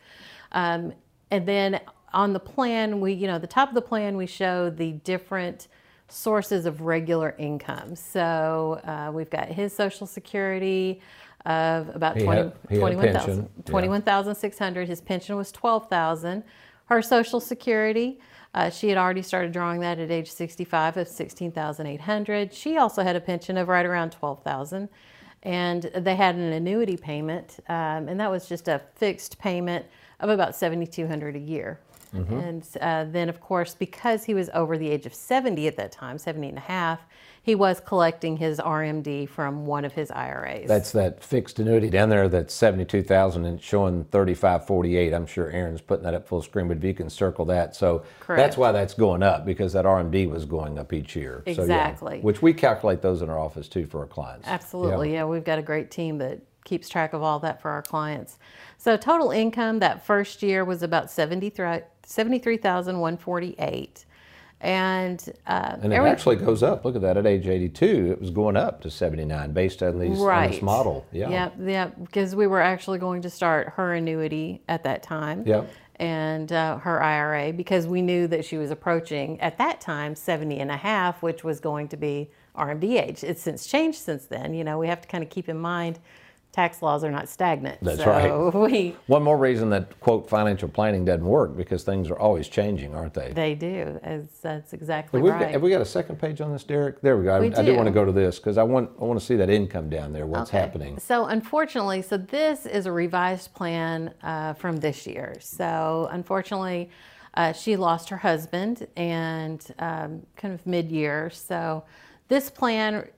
Um, 0.52 0.92
and 1.30 1.46
then 1.48 1.80
on 2.12 2.32
the 2.32 2.40
plan, 2.40 3.00
we, 3.00 3.12
you 3.14 3.26
know, 3.26 3.38
the 3.38 3.46
top 3.46 3.68
of 3.70 3.74
the 3.74 3.82
plan, 3.82 4.16
we 4.16 4.26
show 4.26 4.70
the 4.70 4.92
different 4.92 5.68
sources 6.08 6.66
of 6.66 6.82
regular 6.82 7.34
income. 7.38 7.96
So 7.96 8.80
uh, 8.84 9.10
we've 9.12 9.30
got 9.30 9.48
his 9.48 9.74
Social 9.74 10.06
Security 10.06 11.00
of 11.46 11.94
about 11.94 12.18
20, 12.18 12.52
21,600. 12.78 13.66
21, 13.66 14.02
yeah. 14.06 14.84
His 14.84 15.00
pension 15.00 15.36
was 15.36 15.52
12,000 15.52 16.44
Her 16.86 17.02
Social 17.02 17.40
Security, 17.40 18.20
uh, 18.54 18.70
she 18.70 18.88
had 18.88 18.96
already 18.96 19.22
started 19.22 19.52
drawing 19.52 19.80
that 19.80 19.98
at 19.98 20.10
age 20.10 20.30
65 20.30 20.96
of 20.96 21.08
16,800. 21.08 22.54
She 22.54 22.76
also 22.76 23.02
had 23.02 23.16
a 23.16 23.20
pension 23.20 23.56
of 23.56 23.68
right 23.68 23.84
around 23.84 24.12
12,000, 24.12 24.88
and 25.42 25.82
they 25.82 26.14
had 26.14 26.36
an 26.36 26.52
annuity 26.52 26.96
payment, 26.96 27.58
um, 27.68 28.08
and 28.08 28.18
that 28.20 28.30
was 28.30 28.48
just 28.48 28.68
a 28.68 28.80
fixed 28.94 29.38
payment 29.38 29.84
of 30.20 30.30
about 30.30 30.54
7,200 30.54 31.34
a 31.34 31.38
year. 31.38 31.80
Mm-hmm. 32.14 32.34
And 32.34 32.68
uh, 32.80 33.04
then, 33.10 33.28
of 33.28 33.40
course, 33.40 33.74
because 33.74 34.24
he 34.24 34.34
was 34.34 34.48
over 34.54 34.78
the 34.78 34.88
age 34.88 35.04
of 35.04 35.14
70 35.14 35.66
at 35.66 35.76
that 35.76 35.90
time, 35.90 36.16
70 36.16 36.50
and 36.50 36.58
a 36.58 36.60
half, 36.60 37.00
he 37.44 37.54
was 37.54 37.78
collecting 37.78 38.38
his 38.38 38.58
RMD 38.58 39.28
from 39.28 39.66
one 39.66 39.84
of 39.84 39.92
his 39.92 40.10
IRAs. 40.10 40.66
That's 40.66 40.92
that 40.92 41.22
fixed 41.22 41.58
annuity 41.58 41.90
down 41.90 42.08
there 42.08 42.26
that's 42.26 42.54
72,000 42.54 43.44
and 43.44 43.60
showing 43.60 44.04
3548. 44.04 45.12
I'm 45.12 45.26
sure 45.26 45.50
Aaron's 45.50 45.82
putting 45.82 46.04
that 46.04 46.14
up 46.14 46.26
full 46.26 46.40
screen, 46.40 46.68
but 46.68 46.78
if 46.78 46.84
you 46.84 46.94
can 46.94 47.10
circle 47.10 47.44
that. 47.44 47.76
So 47.76 48.06
Correct. 48.20 48.38
that's 48.38 48.56
why 48.56 48.72
that's 48.72 48.94
going 48.94 49.22
up 49.22 49.44
because 49.44 49.74
that 49.74 49.84
RMD 49.84 50.30
was 50.30 50.46
going 50.46 50.78
up 50.78 50.94
each 50.94 51.14
year. 51.14 51.42
Exactly. 51.44 52.12
So, 52.12 52.16
yeah, 52.16 52.22
which 52.22 52.40
we 52.40 52.54
calculate 52.54 53.02
those 53.02 53.20
in 53.20 53.28
our 53.28 53.38
office 53.38 53.68
too 53.68 53.84
for 53.84 54.00
our 54.00 54.06
clients. 54.06 54.48
Absolutely. 54.48 55.12
Yeah. 55.12 55.18
yeah, 55.18 55.26
we've 55.26 55.44
got 55.44 55.58
a 55.58 55.62
great 55.62 55.90
team 55.90 56.16
that 56.18 56.40
keeps 56.64 56.88
track 56.88 57.12
of 57.12 57.22
all 57.22 57.38
that 57.40 57.60
for 57.60 57.70
our 57.70 57.82
clients. 57.82 58.38
So 58.78 58.96
total 58.96 59.30
income 59.30 59.80
that 59.80 60.06
first 60.06 60.42
year 60.42 60.64
was 60.64 60.82
about 60.82 61.10
73,148. 61.10 64.04
And, 64.64 65.22
uh, 65.46 65.76
and 65.82 65.92
it 65.92 65.96
every, 65.96 66.08
actually 66.08 66.36
goes 66.36 66.62
up. 66.62 66.84
Look 66.84 66.96
at 66.96 67.02
that. 67.02 67.16
At 67.16 67.26
age 67.26 67.46
82, 67.46 68.12
it 68.12 68.20
was 68.20 68.30
going 68.30 68.56
up 68.56 68.80
to 68.80 68.90
79 68.90 69.52
based 69.52 69.82
on, 69.82 69.98
these, 69.98 70.18
right. 70.18 70.46
on 70.46 70.50
this 70.52 70.62
model. 70.62 71.06
Yeah. 71.12 71.28
Yeah. 71.28 71.50
Yeah. 71.60 71.86
Because 71.88 72.34
we 72.34 72.46
were 72.46 72.62
actually 72.62 72.98
going 72.98 73.20
to 73.22 73.30
start 73.30 73.74
her 73.76 73.92
annuity 73.92 74.62
at 74.68 74.82
that 74.84 75.02
time. 75.02 75.44
Yeah. 75.46 75.64
And 75.96 76.50
uh, 76.50 76.78
her 76.78 77.02
IRA 77.02 77.52
because 77.52 77.86
we 77.86 78.02
knew 78.02 78.26
that 78.28 78.44
she 78.44 78.56
was 78.56 78.70
approaching 78.70 79.40
at 79.40 79.58
that 79.58 79.80
time 79.80 80.16
70 80.16 80.58
and 80.58 80.70
a 80.70 80.76
half, 80.76 81.22
which 81.22 81.44
was 81.44 81.60
going 81.60 81.88
to 81.88 81.96
be 81.96 82.30
RMD 82.56 83.00
age. 83.00 83.22
It's 83.22 83.42
since 83.42 83.66
changed 83.66 83.98
since 83.98 84.26
then. 84.26 84.54
You 84.54 84.64
know, 84.64 84.78
we 84.78 84.88
have 84.88 85.02
to 85.02 85.08
kind 85.08 85.22
of 85.22 85.30
keep 85.30 85.48
in 85.48 85.58
mind 85.58 86.00
tax 86.54 86.82
laws 86.82 87.02
are 87.02 87.10
not 87.10 87.28
stagnant. 87.28 87.78
That's 87.82 87.98
so 87.98 88.06
right. 88.06 88.54
We, 88.54 88.94
One 89.08 89.24
more 89.24 89.36
reason 89.36 89.70
that 89.70 89.98
quote 89.98 90.30
financial 90.30 90.68
planning 90.68 91.04
doesn't 91.04 91.24
work 91.24 91.56
because 91.56 91.82
things 91.82 92.08
are 92.10 92.18
always 92.18 92.48
changing, 92.48 92.94
aren't 92.94 93.12
they? 93.12 93.32
They 93.32 93.56
do. 93.56 93.98
As, 94.04 94.28
that's 94.40 94.72
exactly 94.72 95.20
have 95.20 95.28
right. 95.28 95.40
Got, 95.40 95.50
have 95.50 95.62
we 95.62 95.70
got 95.70 95.80
a 95.80 95.84
second 95.86 96.20
page 96.20 96.40
on 96.40 96.52
this, 96.52 96.62
Derek? 96.62 97.00
There 97.00 97.16
we 97.16 97.24
go. 97.24 97.40
We 97.40 97.48
I, 97.48 97.50
do. 97.50 97.56
I 97.56 97.64
do 97.64 97.74
want 97.74 97.88
to 97.88 97.92
go 97.92 98.04
to 98.04 98.12
this 98.12 98.38
because 98.38 98.56
I 98.56 98.62
want 98.62 98.88
I 99.00 99.04
want 99.04 99.18
to 99.18 99.26
see 99.26 99.34
that 99.34 99.50
income 99.50 99.90
down 99.90 100.12
there. 100.12 100.26
What's 100.26 100.50
okay. 100.50 100.60
happening? 100.60 100.96
So 101.00 101.26
unfortunately, 101.26 102.02
so 102.02 102.16
this 102.16 102.66
is 102.66 102.86
a 102.86 102.92
revised 102.92 103.52
plan 103.52 104.14
uh, 104.22 104.54
from 104.54 104.76
this 104.76 105.06
year. 105.06 105.36
So 105.40 106.08
unfortunately. 106.12 106.90
Uh, 107.36 107.52
she 107.52 107.74
lost 107.74 108.08
her 108.10 108.16
husband 108.16 108.86
and 108.94 109.66
um, 109.80 110.22
kind 110.36 110.54
of 110.54 110.64
mid-year. 110.64 111.30
So 111.30 111.82
this 112.28 112.48
plan 112.48 113.08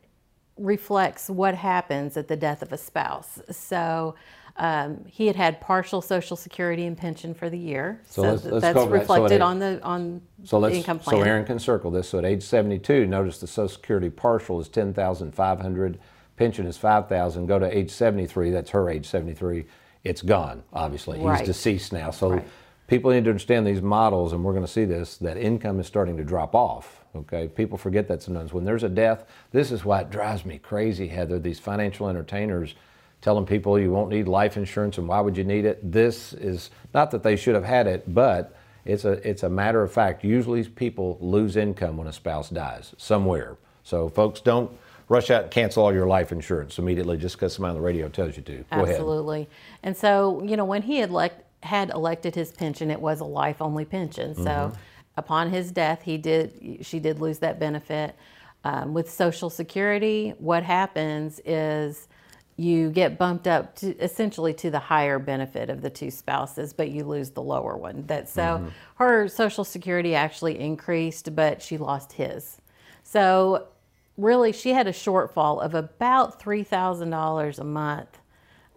reflects 0.57 1.29
what 1.29 1.55
happens 1.55 2.17
at 2.17 2.29
the 2.29 2.37
death 2.37 2.63
of 2.63 2.73
a 2.73 2.79
spouse. 2.79 3.41
So 3.51 4.15
um, 4.59 5.05
he 5.07 5.27
had 5.27 5.37
had 5.37 5.61
partial 5.61 6.01
Social 6.01 6.37
Security 6.37 6.87
and 6.87 6.97
pension 6.97 7.35
for 7.35 7.51
the 7.51 7.59
year. 7.59 8.01
So, 8.09 8.23
let's, 8.23 8.45
let's 8.45 8.63
that's 8.63 8.87
reflected 8.89 9.41
so 9.41 9.45
on 9.45 9.59
the 9.59 9.83
on 9.83 10.23
so 10.45 10.61
the 10.61 10.73
income 10.73 10.99
plan. 10.99 11.17
So 11.19 11.23
Aaron 11.23 11.45
can 11.45 11.59
circle 11.59 11.91
this. 11.91 12.09
So 12.09 12.19
at 12.19 12.25
age 12.25 12.43
72, 12.43 13.07
notice 13.07 13.39
the 13.39 13.47
Social 13.47 13.69
Security 13.69 14.09
partial 14.09 14.61
is 14.61 14.69
10,500, 14.69 15.99
pension 16.37 16.67
is 16.67 16.79
5,000. 16.79 17.47
Go 17.47 17.59
to 17.59 17.77
age 17.77 17.91
73, 17.91 18.51
that's 18.51 18.71
her 18.71 18.89
age 18.89 19.07
73. 19.07 19.67
It's 20.05 20.23
gone. 20.23 20.63
Obviously, 20.73 21.19
he's 21.19 21.27
right. 21.27 21.45
deceased 21.45 21.93
now. 21.93 22.11
So. 22.11 22.31
Right. 22.31 22.49
People 22.87 23.11
need 23.11 23.25
to 23.25 23.31
understand 23.31 23.67
these 23.67 23.83
models, 23.83 24.33
and 24.33 24.45
we're 24.45 24.53
going 24.53 24.65
to 24.65 24.71
see 24.71 24.85
this, 24.85 25.17
that 25.19 25.37
income 25.37 25.81
is 25.81 25.87
starting 25.87 26.17
to 26.17 26.25
drop 26.25 26.55
off. 26.55 27.05
Okay, 27.15 27.49
people 27.49 27.79
forget 27.79 28.07
that 28.09 28.23
sometimes. 28.23 28.53
When 28.53 28.65
there's 28.65 28.83
a 28.83 28.89
death, 28.89 29.25
this 29.51 29.73
is 29.73 29.85
why 29.85 30.03
it 30.03 30.11
drives 30.11 30.45
me 30.45 30.59
crazy, 30.59 31.09
Heather. 31.09 31.39
These 31.39 31.59
financial 31.59 32.09
entertainers 32.09 32.75
telling 33.23 33.47
people 33.47 33.79
you 33.79 33.91
won't 33.91 34.11
need 34.11 34.29
life 34.29 34.57
insurance 34.57 34.99
and 34.99 35.09
why 35.09 35.21
would 35.21 35.37
you 35.37 35.45
need 35.45 35.65
it? 35.65 35.81
This 35.91 36.33
is 36.35 36.71
not 36.95 37.11
that 37.11 37.23
they 37.23 37.37
should 37.37 37.55
have 37.55 37.65
had 37.65 37.87
it, 37.87 38.15
but 38.15 38.55
it's 38.85 39.05
a 39.05 39.13
it's 39.29 39.43
a 39.43 39.49
matter 39.49 39.83
of 39.83 39.93
fact. 39.93 40.23
Usually 40.23 40.63
people 40.65 41.19
lose 41.21 41.57
income 41.57 41.97
when 41.97 42.07
a 42.07 42.13
spouse 42.13 42.51
dies 42.51 42.95
somewhere. 42.99 43.57
So 43.83 44.09
folks, 44.09 44.41
don't 44.41 44.71
rush 45.09 45.31
out 45.31 45.45
and 45.45 45.51
cancel 45.51 45.85
all 45.85 45.93
your 45.93 46.07
life 46.07 46.33
insurance 46.33 46.79
immediately 46.79 47.17
just 47.17 47.37
because 47.37 47.55
somebody 47.55 47.71
on 47.71 47.77
the 47.77 47.81
radio 47.81 48.09
tells 48.09 48.37
you 48.37 48.43
to. 48.43 48.65
Go 48.73 48.87
Absolutely. 48.87 49.43
Ahead. 49.43 49.53
And 49.83 49.97
so, 49.97 50.43
you 50.45 50.57
know, 50.57 50.65
when 50.65 50.83
he 50.83 50.99
had 50.99 51.11
elect, 51.11 51.43
had 51.67 51.91
elected 51.91 52.35
his 52.35 52.53
pension, 52.53 52.91
it 52.91 53.01
was 53.01 53.21
a 53.21 53.25
life 53.25 53.61
only 53.63 53.85
pension. 53.85 54.35
So 54.35 54.43
Mm-hmm. 54.43 54.79
upon 55.19 55.51
his 55.51 55.71
death, 55.73 56.03
he 56.03 56.17
did 56.19 56.79
she 56.83 56.99
did 57.01 57.21
lose 57.21 57.39
that 57.41 57.59
benefit. 57.61 58.17
Um, 58.65 58.95
with 58.95 59.09
Social 59.11 59.51
Security, 59.51 60.35
what 60.39 60.63
happens 60.65 61.41
is 61.45 62.09
you 62.57 62.91
get 62.91 63.19
bumped 63.19 63.47
up 63.47 63.77
to 63.77 63.97
essentially 63.99 64.55
to 64.55 64.71
the 64.71 64.79
higher 64.79 65.19
benefit 65.21 65.71
of 65.71 65.83
the 65.83 65.91
two 65.91 66.11
spouses, 66.11 66.73
but 66.73 66.91
you 66.91 67.05
lose 67.05 67.31
the 67.31 67.43
lower 67.43 67.77
one. 67.77 68.05
That 68.07 68.29
so 68.29 68.43
Mm-hmm. 68.43 68.69
her 68.97 69.29
Social 69.29 69.65
Security 69.65 70.15
actually 70.15 70.59
increased, 70.59 71.35
but 71.37 71.63
she 71.63 71.79
lost 71.79 72.13
his. 72.15 72.59
So 73.05 73.69
really, 74.17 74.53
she 74.53 74.73
had 74.73 74.87
a 74.89 74.93
shortfall 74.93 75.63
of 75.63 75.75
about 75.75 76.41
three 76.41 76.65
thousand 76.65 77.11
dollars 77.11 77.59
a 77.61 77.65
month 77.65 78.19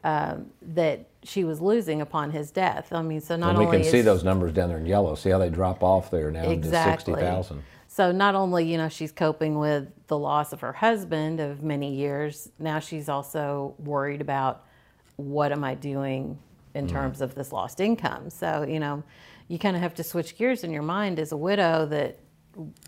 um, 0.04 0.48
that 0.62 1.09
she 1.24 1.44
was 1.44 1.60
losing 1.60 2.02
upon 2.02 2.32
his 2.32 2.52
death. 2.52 2.94
I 2.94 3.02
mean, 3.02 3.20
so 3.22 3.36
not 3.36 3.50
And 3.52 3.60
we 3.60 3.66
only 3.66 3.78
can 3.80 3.92
see 3.92 4.02
those 4.02 4.24
numbers 4.24 4.54
down 4.54 4.70
there 4.70 4.78
in 4.78 4.86
yellow. 4.86 5.16
See 5.16 5.30
how 5.30 5.38
they 5.38 5.50
drop 5.50 5.84
off 5.84 6.10
there 6.12 6.32
now 6.32 6.50
exactly 6.50 7.14
to 7.14 7.20
60,000. 7.20 7.64
So 7.88 8.12
not 8.12 8.36
only 8.36 8.72
you 8.72 8.78
know 8.78 8.88
she's 8.90 9.12
coping 9.12 9.58
with 9.60 9.88
the 10.08 10.18
loss 10.18 10.54
of 10.54 10.62
her 10.62 10.74
husband 10.74 11.40
of 11.40 11.64
many 11.64 11.94
years, 11.94 12.50
now 12.60 12.80
she's 12.80 13.10
also 13.10 13.74
worried 13.80 14.22
about 14.22 14.64
what 15.18 15.52
am 15.52 15.64
I 15.64 15.76
doing 15.76 16.38
in 16.76 16.86
Mm. 16.86 16.92
terms 16.92 17.22
of 17.22 17.36
this 17.36 17.52
lost 17.52 17.80
income. 17.82 18.30
So 18.30 18.64
you 18.68 18.80
know, 18.80 19.04
you 19.48 19.58
kind 19.60 19.76
of 19.76 19.82
have 19.82 19.96
to 19.96 20.04
switch 20.04 20.38
gears 20.38 20.64
in 20.64 20.72
your 20.72 20.84
mind 20.84 21.20
as 21.20 21.32
a 21.32 21.38
widow 21.38 21.86
that 21.88 22.20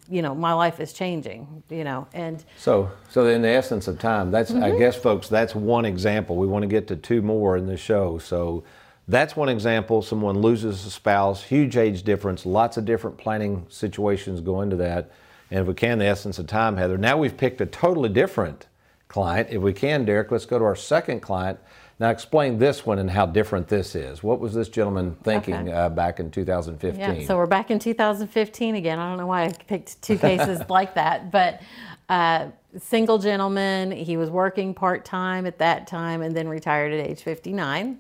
you 0.09 0.21
know 0.21 0.35
my 0.35 0.53
life 0.53 0.79
is 0.79 0.93
changing. 0.93 1.63
You 1.69 1.83
know, 1.83 2.07
and 2.13 2.43
So, 2.57 2.91
so 3.09 3.25
in 3.27 3.41
the 3.41 3.49
essence 3.49 3.87
of 3.87 3.99
time, 3.99 4.31
that's 4.31 4.51
Mm-hmm. 4.51 4.63
I 4.63 4.77
guess, 4.77 4.95
folks, 4.95 5.29
that's 5.29 5.55
one 5.55 5.85
example. 5.85 6.35
We 6.35 6.47
want 6.47 6.63
to 6.63 6.67
get 6.67 6.87
to 6.87 6.95
two 6.95 7.21
more 7.21 7.55
in 7.57 7.67
the 7.67 7.77
show. 7.77 8.17
So, 8.17 8.63
that's 9.07 9.35
one 9.35 9.49
example. 9.49 10.01
Someone 10.01 10.41
loses 10.41 10.85
a 10.85 10.91
spouse, 10.91 11.43
huge 11.43 11.77
age 11.77 12.03
difference, 12.03 12.45
lots 12.45 12.77
of 12.77 12.85
different 12.85 13.17
planning 13.17 13.65
situations 13.69 14.41
go 14.41 14.61
into 14.61 14.75
that. 14.77 15.11
And 15.49 15.61
if 15.61 15.67
we 15.67 15.73
can, 15.73 15.99
the 15.99 16.05
essence 16.05 16.39
of 16.39 16.47
time, 16.47 16.77
Heather. 16.77 16.97
Now 16.97 17.17
we've 17.17 17.35
picked 17.35 17.59
a 17.61 17.65
totally 17.65 18.09
different 18.09 18.67
client. 19.07 19.49
If 19.51 19.61
we 19.61 19.73
can, 19.73 20.05
Derek, 20.05 20.31
let's 20.31 20.45
go 20.45 20.57
to 20.59 20.65
our 20.65 20.75
second 20.75 21.19
client. 21.21 21.59
Now 22.01 22.09
explain 22.09 22.57
this 22.57 22.83
one 22.83 22.97
and 22.97 23.11
how 23.11 23.27
different 23.27 23.67
this 23.67 23.93
is. 23.93 24.23
What 24.23 24.39
was 24.39 24.55
this 24.55 24.69
gentleman 24.69 25.15
thinking 25.21 25.53
Okay. 25.53 25.71
uh, 25.71 25.87
back 25.87 26.19
in 26.19 26.31
2015? 26.31 26.99
Yeah, 26.99 27.27
so 27.27 27.37
we're 27.37 27.45
back 27.45 27.69
in 27.69 27.77
2015 27.77 28.73
again. 28.73 28.97
I 28.97 29.07
don't 29.07 29.19
know 29.19 29.27
why 29.27 29.43
I 29.43 29.49
picked 29.51 30.01
two 30.01 30.17
cases 30.27 30.61
like 30.67 30.95
that, 30.95 31.29
but 31.29 31.61
uh, 32.09 32.47
single 32.79 33.19
gentleman. 33.19 33.91
He 33.91 34.17
was 34.17 34.31
working 34.31 34.73
part 34.73 35.05
time 35.05 35.45
at 35.45 35.59
that 35.59 35.85
time 35.85 36.23
and 36.23 36.35
then 36.35 36.47
retired 36.47 36.91
at 36.91 37.07
age 37.07 37.21
59. 37.21 37.99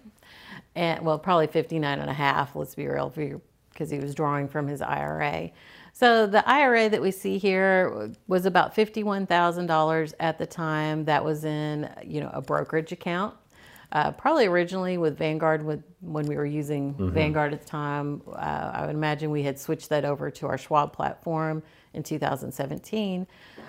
And 0.73 1.05
well, 1.05 1.19
probably 1.19 1.45
59 1.45 1.99
and 1.99 2.09
a 2.09 2.13
half, 2.13 2.55
let's 2.55 2.73
be 2.73 2.87
real, 2.87 3.13
because 3.69 3.91
he 3.91 3.99
was 3.99 4.15
drawing 4.15 4.47
from 4.47 4.67
his 4.67 4.81
IRA. 4.81 5.51
So 5.93 6.25
the 6.25 6.47
IRA 6.49 6.89
that 6.89 7.03
we 7.03 7.11
see 7.11 7.37
here 7.37 8.11
was 8.27 8.47
about 8.47 8.75
$51,000 8.75 10.13
at 10.19 10.39
the 10.39 10.47
time. 10.47 11.05
That 11.05 11.23
was 11.23 11.45
in, 11.45 11.87
you 12.03 12.19
know, 12.19 12.31
a 12.33 12.41
brokerage 12.41 12.91
account. 12.91 13.35
Uh, 13.91 14.09
probably 14.11 14.45
originally 14.45 14.97
with 14.97 15.17
Vanguard, 15.17 15.65
with, 15.65 15.83
when 15.99 16.25
we 16.25 16.37
were 16.37 16.45
using 16.45 16.93
Vanguard 16.97 17.53
at 17.53 17.59
the 17.61 17.67
time, 17.67 18.21
uh, 18.31 18.71
I 18.73 18.85
would 18.85 18.95
imagine 18.95 19.31
we 19.31 19.43
had 19.43 19.59
switched 19.59 19.89
that 19.89 20.05
over 20.05 20.31
to 20.31 20.47
our 20.47 20.57
Schwab 20.57 20.93
platform 20.93 21.61
in 21.93 22.01
2017. 22.01 23.27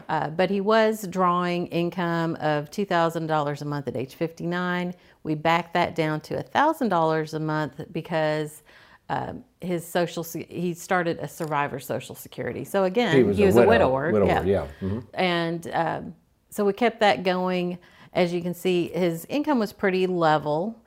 Uh, 0.09 0.31
but 0.31 0.49
he 0.49 0.61
was 0.61 1.07
drawing 1.09 1.67
income 1.69 2.37
of 2.41 2.71
$2,000 2.71 3.63
a 3.63 3.65
month 3.65 3.89
at 3.89 3.97
age 3.97 4.15
59. 4.15 4.95
We 5.25 5.35
backed 5.35 5.75
that 5.75 5.97
down 5.97 6.21
to 6.23 6.41
$1,000 6.55 7.35
a 7.35 7.39
month 7.41 7.81
because 7.91 8.63
um, 9.09 9.45
his 9.61 9.85
social 9.85 10.23
se- 10.23 10.47
he 10.49 10.73
started 10.75 11.19
a 11.19 11.27
survivor 11.27 11.81
social 11.81 12.15
security. 12.15 12.65
So 12.65 12.85
again, 12.85 13.17
He 13.17 13.23
was 13.45 13.57
a 13.57 13.63
a 13.63 13.67
widow- 13.67 13.91
widower. 13.91 14.13
widower, 14.13 14.47
yeah. 14.47 14.67
Mhm. 14.81 15.05
And 15.15 15.71
um, 15.73 16.15
so 16.51 16.65
we 16.65 16.73
kept 16.73 17.01
that 17.01 17.25
going. 17.25 17.79
As 18.13 18.33
you 18.33 18.43
can 18.43 18.55
see, 18.55 18.89
his 18.89 19.27
income 19.29 19.59
was 19.59 19.73
pretty 19.73 20.07
level. 20.07 20.79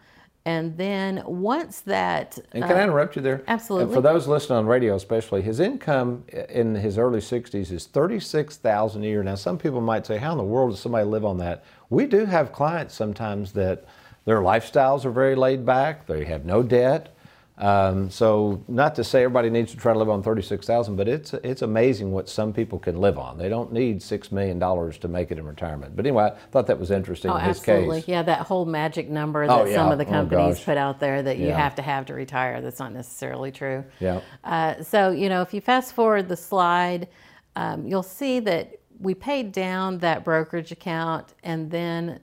And 0.47 0.77
then 0.77 1.23
once 1.25 1.79
that, 1.81 2.37
And 2.51 2.63
can 2.63 2.77
I 2.77 2.83
interrupt 2.83 3.15
you 3.15 3.23
there? 3.23 3.39
Uh, 3.39 3.43
absolutely. 3.47 3.85
And 3.85 3.93
for 3.95 4.01
those 4.01 4.27
listening 4.27 4.59
on 4.59 4.67
radio, 4.67 4.95
especially, 4.95 5.41
his 5.41 5.59
income 5.59 6.23
in 6.49 6.75
his 6.75 6.99
early 6.99 7.19
60s 7.19 7.71
is 7.71 7.85
36000 7.87 9.03
a 9.03 9.07
year. 9.07 9.23
Now, 9.23 9.33
some 9.33 9.57
people 9.57 9.81
might 9.81 10.05
say, 10.05 10.17
how 10.17 10.33
in 10.33 10.37
the 10.37 10.43
world 10.43 10.69
does 10.69 10.79
somebody 10.79 11.05
live 11.05 11.25
on 11.25 11.39
that? 11.39 11.65
We 11.89 12.05
do 12.05 12.25
have 12.25 12.51
clients 12.51 12.93
sometimes 12.93 13.53
that 13.53 13.85
their 14.25 14.41
lifestyles 14.41 15.03
are 15.03 15.11
very 15.11 15.33
laid 15.33 15.65
back. 15.65 16.05
They 16.05 16.25
have 16.25 16.45
no 16.45 16.61
debt. 16.61 17.14
Um, 17.57 18.09
so, 18.09 18.61
not 18.67 18.95
to 18.95 19.03
say 19.05 19.23
everybody 19.23 19.49
needs 19.49 19.71
to 19.71 19.77
try 19.77 19.93
to 19.93 19.99
live 19.99 20.09
on 20.09 20.21
thirty-six 20.21 20.67
thousand, 20.67 20.97
but 20.97 21.07
it's 21.07 21.33
it's 21.35 21.61
amazing 21.61 22.11
what 22.11 22.27
some 22.27 22.51
people 22.51 22.79
can 22.79 22.99
live 22.99 23.17
on. 23.17 23.37
They 23.37 23.47
don't 23.47 23.71
need 23.71 24.03
six 24.03 24.29
million 24.29 24.59
dollars 24.59 24.97
to 24.97 25.07
make 25.07 25.31
it 25.31 25.37
in 25.37 25.45
retirement. 25.45 25.95
But 25.95 26.05
anyway, 26.05 26.25
I 26.25 26.29
thought 26.51 26.67
that 26.67 26.77
was 26.77 26.91
interesting 26.91 27.31
Oh, 27.31 27.37
in 27.37 27.45
his 27.45 27.59
absolutely. 27.59 28.01
case. 28.01 28.07
Yeah, 28.09 28.23
that 28.23 28.41
whole 28.41 28.65
magic 28.65 29.09
number 29.09 29.47
that 29.47 29.53
Oh, 29.67 29.71
some 29.73 29.89
of 29.89 29.97
the 29.99 30.05
Oh, 30.05 30.09
companies 30.09 30.55
gosh. 30.57 30.65
put 30.65 30.77
out 30.77 30.99
there 30.99 31.23
that 31.23 31.37
you 31.37 31.47
Yeah. 31.47 31.57
have 31.57 31.75
to 31.75 31.81
have 31.81 32.05
to 32.07 32.13
retire. 32.13 32.59
That's 32.59 32.79
not 32.79 32.91
necessarily 32.91 33.51
true. 33.53 33.85
Yeah. 34.01 34.19
Uh, 34.43 34.83
so, 34.83 35.11
you 35.11 35.29
know, 35.29 35.41
if 35.41 35.53
you 35.53 35.61
fast 35.61 35.93
forward 35.93 36.27
the 36.27 36.35
slide, 36.37 37.07
um, 37.55 37.87
you'll 37.87 38.03
see 38.03 38.41
that 38.41 38.79
we 38.99 39.13
paid 39.13 39.53
down 39.53 39.99
that 39.99 40.25
brokerage 40.25 40.73
account 40.73 41.33
and 41.41 41.71
then 41.71 42.19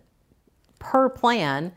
per 0.78 1.08
plan, 1.08 1.72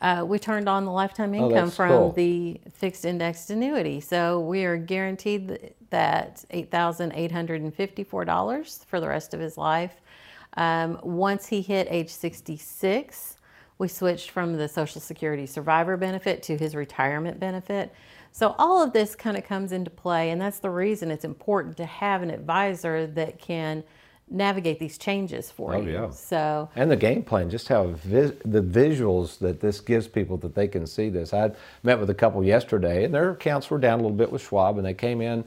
uh, 0.00 0.24
we 0.26 0.38
turned 0.38 0.68
on 0.68 0.84
the 0.84 0.90
lifetime 0.90 1.32
Oh, 1.34 1.48
income 1.48 1.66
that's 1.66 1.76
from 1.76 1.88
cool. 1.88 2.12
the 2.12 2.60
fixed 2.72 3.04
indexed 3.04 3.50
annuity. 3.50 4.00
So 4.00 4.40
we 4.40 4.64
are 4.64 4.76
guaranteed 4.76 5.74
that 5.90 6.44
$8,854 6.52 8.84
for 8.84 9.00
the 9.00 9.08
rest 9.08 9.34
of 9.34 9.40
his 9.40 9.56
life. 9.56 10.00
Um, 10.56 10.98
once 11.02 11.46
he 11.46 11.60
hit 11.62 11.86
age 11.90 12.10
66, 12.10 13.38
we 13.78 13.88
switched 13.88 14.30
from 14.30 14.56
the 14.56 14.68
Social 14.68 15.00
Security 15.00 15.46
survivor 15.46 15.96
benefit 15.96 16.42
to 16.44 16.56
his 16.56 16.74
retirement 16.74 17.38
benefit. 17.38 17.94
So 18.32 18.54
all 18.58 18.82
of 18.82 18.92
this 18.92 19.14
kind 19.14 19.36
of 19.36 19.44
comes 19.44 19.72
into 19.72 19.90
play, 19.90 20.30
and 20.30 20.40
that's 20.40 20.58
the 20.58 20.70
reason 20.70 21.10
it's 21.10 21.24
important 21.24 21.76
to 21.78 21.86
have 21.86 22.22
an 22.22 22.30
advisor 22.30 23.06
that 23.06 23.38
can 23.38 23.82
navigate 24.28 24.78
these 24.80 24.98
changes 24.98 25.50
for 25.50 25.74
Oh, 25.74 25.80
you. 25.80 25.92
yeah. 25.92 26.10
So 26.10 26.68
And 26.74 26.90
the 26.90 26.96
game 26.96 27.22
plan, 27.22 27.48
just 27.48 27.68
how 27.68 27.86
vis- 27.88 28.32
the 28.44 28.60
visuals 28.62 29.38
that 29.38 29.60
this 29.60 29.80
gives 29.80 30.08
people 30.08 30.36
that 30.38 30.54
they 30.54 30.66
can 30.68 30.86
see 30.86 31.08
this. 31.08 31.32
I 31.32 31.52
met 31.84 32.00
with 32.00 32.10
a 32.10 32.14
couple 32.14 32.42
yesterday, 32.44 33.04
and 33.04 33.14
their 33.14 33.30
accounts 33.30 33.70
were 33.70 33.78
down 33.78 34.00
a 34.00 34.02
little 34.02 34.16
bit 34.16 34.32
with 34.32 34.42
Schwab, 34.42 34.78
and 34.78 34.86
they 34.86 34.94
came 34.94 35.20
in. 35.20 35.44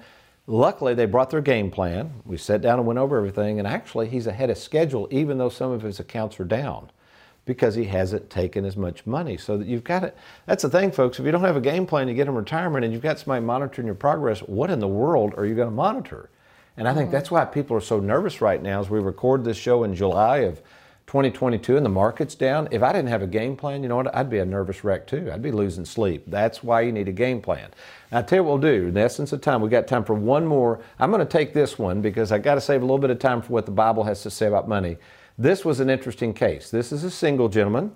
Luckily, 0.48 0.94
they 0.94 1.06
brought 1.06 1.30
their 1.30 1.42
game 1.42 1.70
plan. 1.70 2.10
We 2.26 2.38
sat 2.38 2.62
down 2.62 2.80
and 2.80 2.88
went 2.88 3.00
over 3.00 3.18
everything, 3.18 3.60
and 3.60 3.68
actually, 3.68 4.08
he's 4.08 4.28
ahead 4.28 4.50
of 4.50 4.58
schedule, 4.58 5.08
even 5.12 5.38
though 5.38 5.50
some 5.50 5.72
of 5.72 5.82
his 5.84 6.00
accounts 6.00 6.40
are 6.40 6.46
down, 6.46 6.90
because 7.46 7.76
he 7.76 7.84
hasn't 7.84 8.30
taken 8.32 8.64
as 8.66 8.76
much 8.78 9.06
money. 9.06 9.38
So 9.38 9.58
that 9.58 9.68
you've 9.68 9.84
got 9.84 10.04
it. 10.04 10.18
That's 10.48 10.64
the 10.64 10.70
thing, 10.70 10.92
folks. 10.92 11.20
If 11.20 11.26
you 11.26 11.32
don't 11.32 11.42
have 11.44 11.58
a 11.58 11.62
game 11.62 11.86
plan, 11.86 12.08
you 12.08 12.14
get 12.16 12.28
in 12.28 12.34
retirement, 12.34 12.84
and 12.86 12.94
you've 12.94 13.04
got 13.04 13.20
somebody 13.20 13.46
monitoring 13.46 13.86
your 13.86 13.94
progress. 13.96 14.40
What 14.40 14.72
in 14.72 14.80
the 14.80 14.88
world 14.88 15.34
are 15.38 15.46
you 15.46 15.54
going 15.54 15.70
to 15.70 15.76
monitor? 15.76 16.30
And 16.80 16.88
I 16.88 16.94
think 16.94 17.12
that's 17.12 17.30
why 17.30 17.44
people 17.44 17.76
are 17.76 17.82
so 17.82 18.00
nervous 18.00 18.40
right 18.40 18.64
now 18.64 18.80
as 18.80 18.90
we 18.90 19.00
record 19.00 19.44
this 19.44 19.58
show 19.58 19.84
in 19.84 19.94
July 19.94 20.38
of 20.38 20.62
2022 21.08 21.76
and 21.76 21.86
the 21.86 21.90
market's 21.90 22.36
down. 22.36 22.70
If 22.72 22.82
I 22.84 22.94
didn't 22.94 23.10
have 23.10 23.22
a 23.22 23.28
game 23.28 23.58
plan, 23.58 23.84
you 23.84 23.90
know 23.90 23.98
what? 23.98 24.16
I'd 24.16 24.30
be 24.30 24.38
a 24.38 24.46
nervous 24.46 24.82
wreck 24.86 25.06
too. 25.06 25.30
I'd 25.30 25.42
be 25.42 25.52
losing 25.52 25.84
sleep. 25.84 26.24
That's 26.28 26.64
why 26.64 26.80
you 26.80 26.94
need 26.94 27.10
a 27.10 27.12
game 27.12 27.42
plan. 27.42 27.72
Now, 28.14 28.20
I 28.20 28.22
tell 28.22 28.38
you 28.38 28.44
what 28.46 28.62
we'll 28.62 28.72
do. 28.72 28.88
In 28.88 28.94
the 28.94 29.02
essence 29.02 29.34
of 29.34 29.42
time, 29.42 29.60
we 29.60 29.68
got 29.68 29.88
time 29.88 30.06
for 30.06 30.14
one 30.14 30.46
more. 30.46 30.80
I'm 31.00 31.12
going 31.12 31.20
to 31.20 31.26
take 31.26 31.54
this 31.54 31.78
one 31.78 32.02
because 32.02 32.32
I 32.32 32.38
got 32.38 32.56
to 32.56 32.62
save 32.62 32.82
a 32.82 32.86
little 32.86 32.98
bit 32.98 33.10
of 33.10 33.20
time 33.20 33.42
for 33.42 33.52
what 33.52 33.66
the 33.66 33.74
Bible 33.74 34.06
has 34.06 34.24
to 34.24 34.30
say 34.30 34.48
about 34.48 34.70
money. 34.70 34.96
This 35.38 35.66
was 35.66 35.82
an 35.82 35.90
interesting 35.90 36.34
case. 36.34 36.72
This 36.72 36.94
is 36.94 37.04
a 37.04 37.12
single 37.12 37.50
gentleman. 37.50 37.92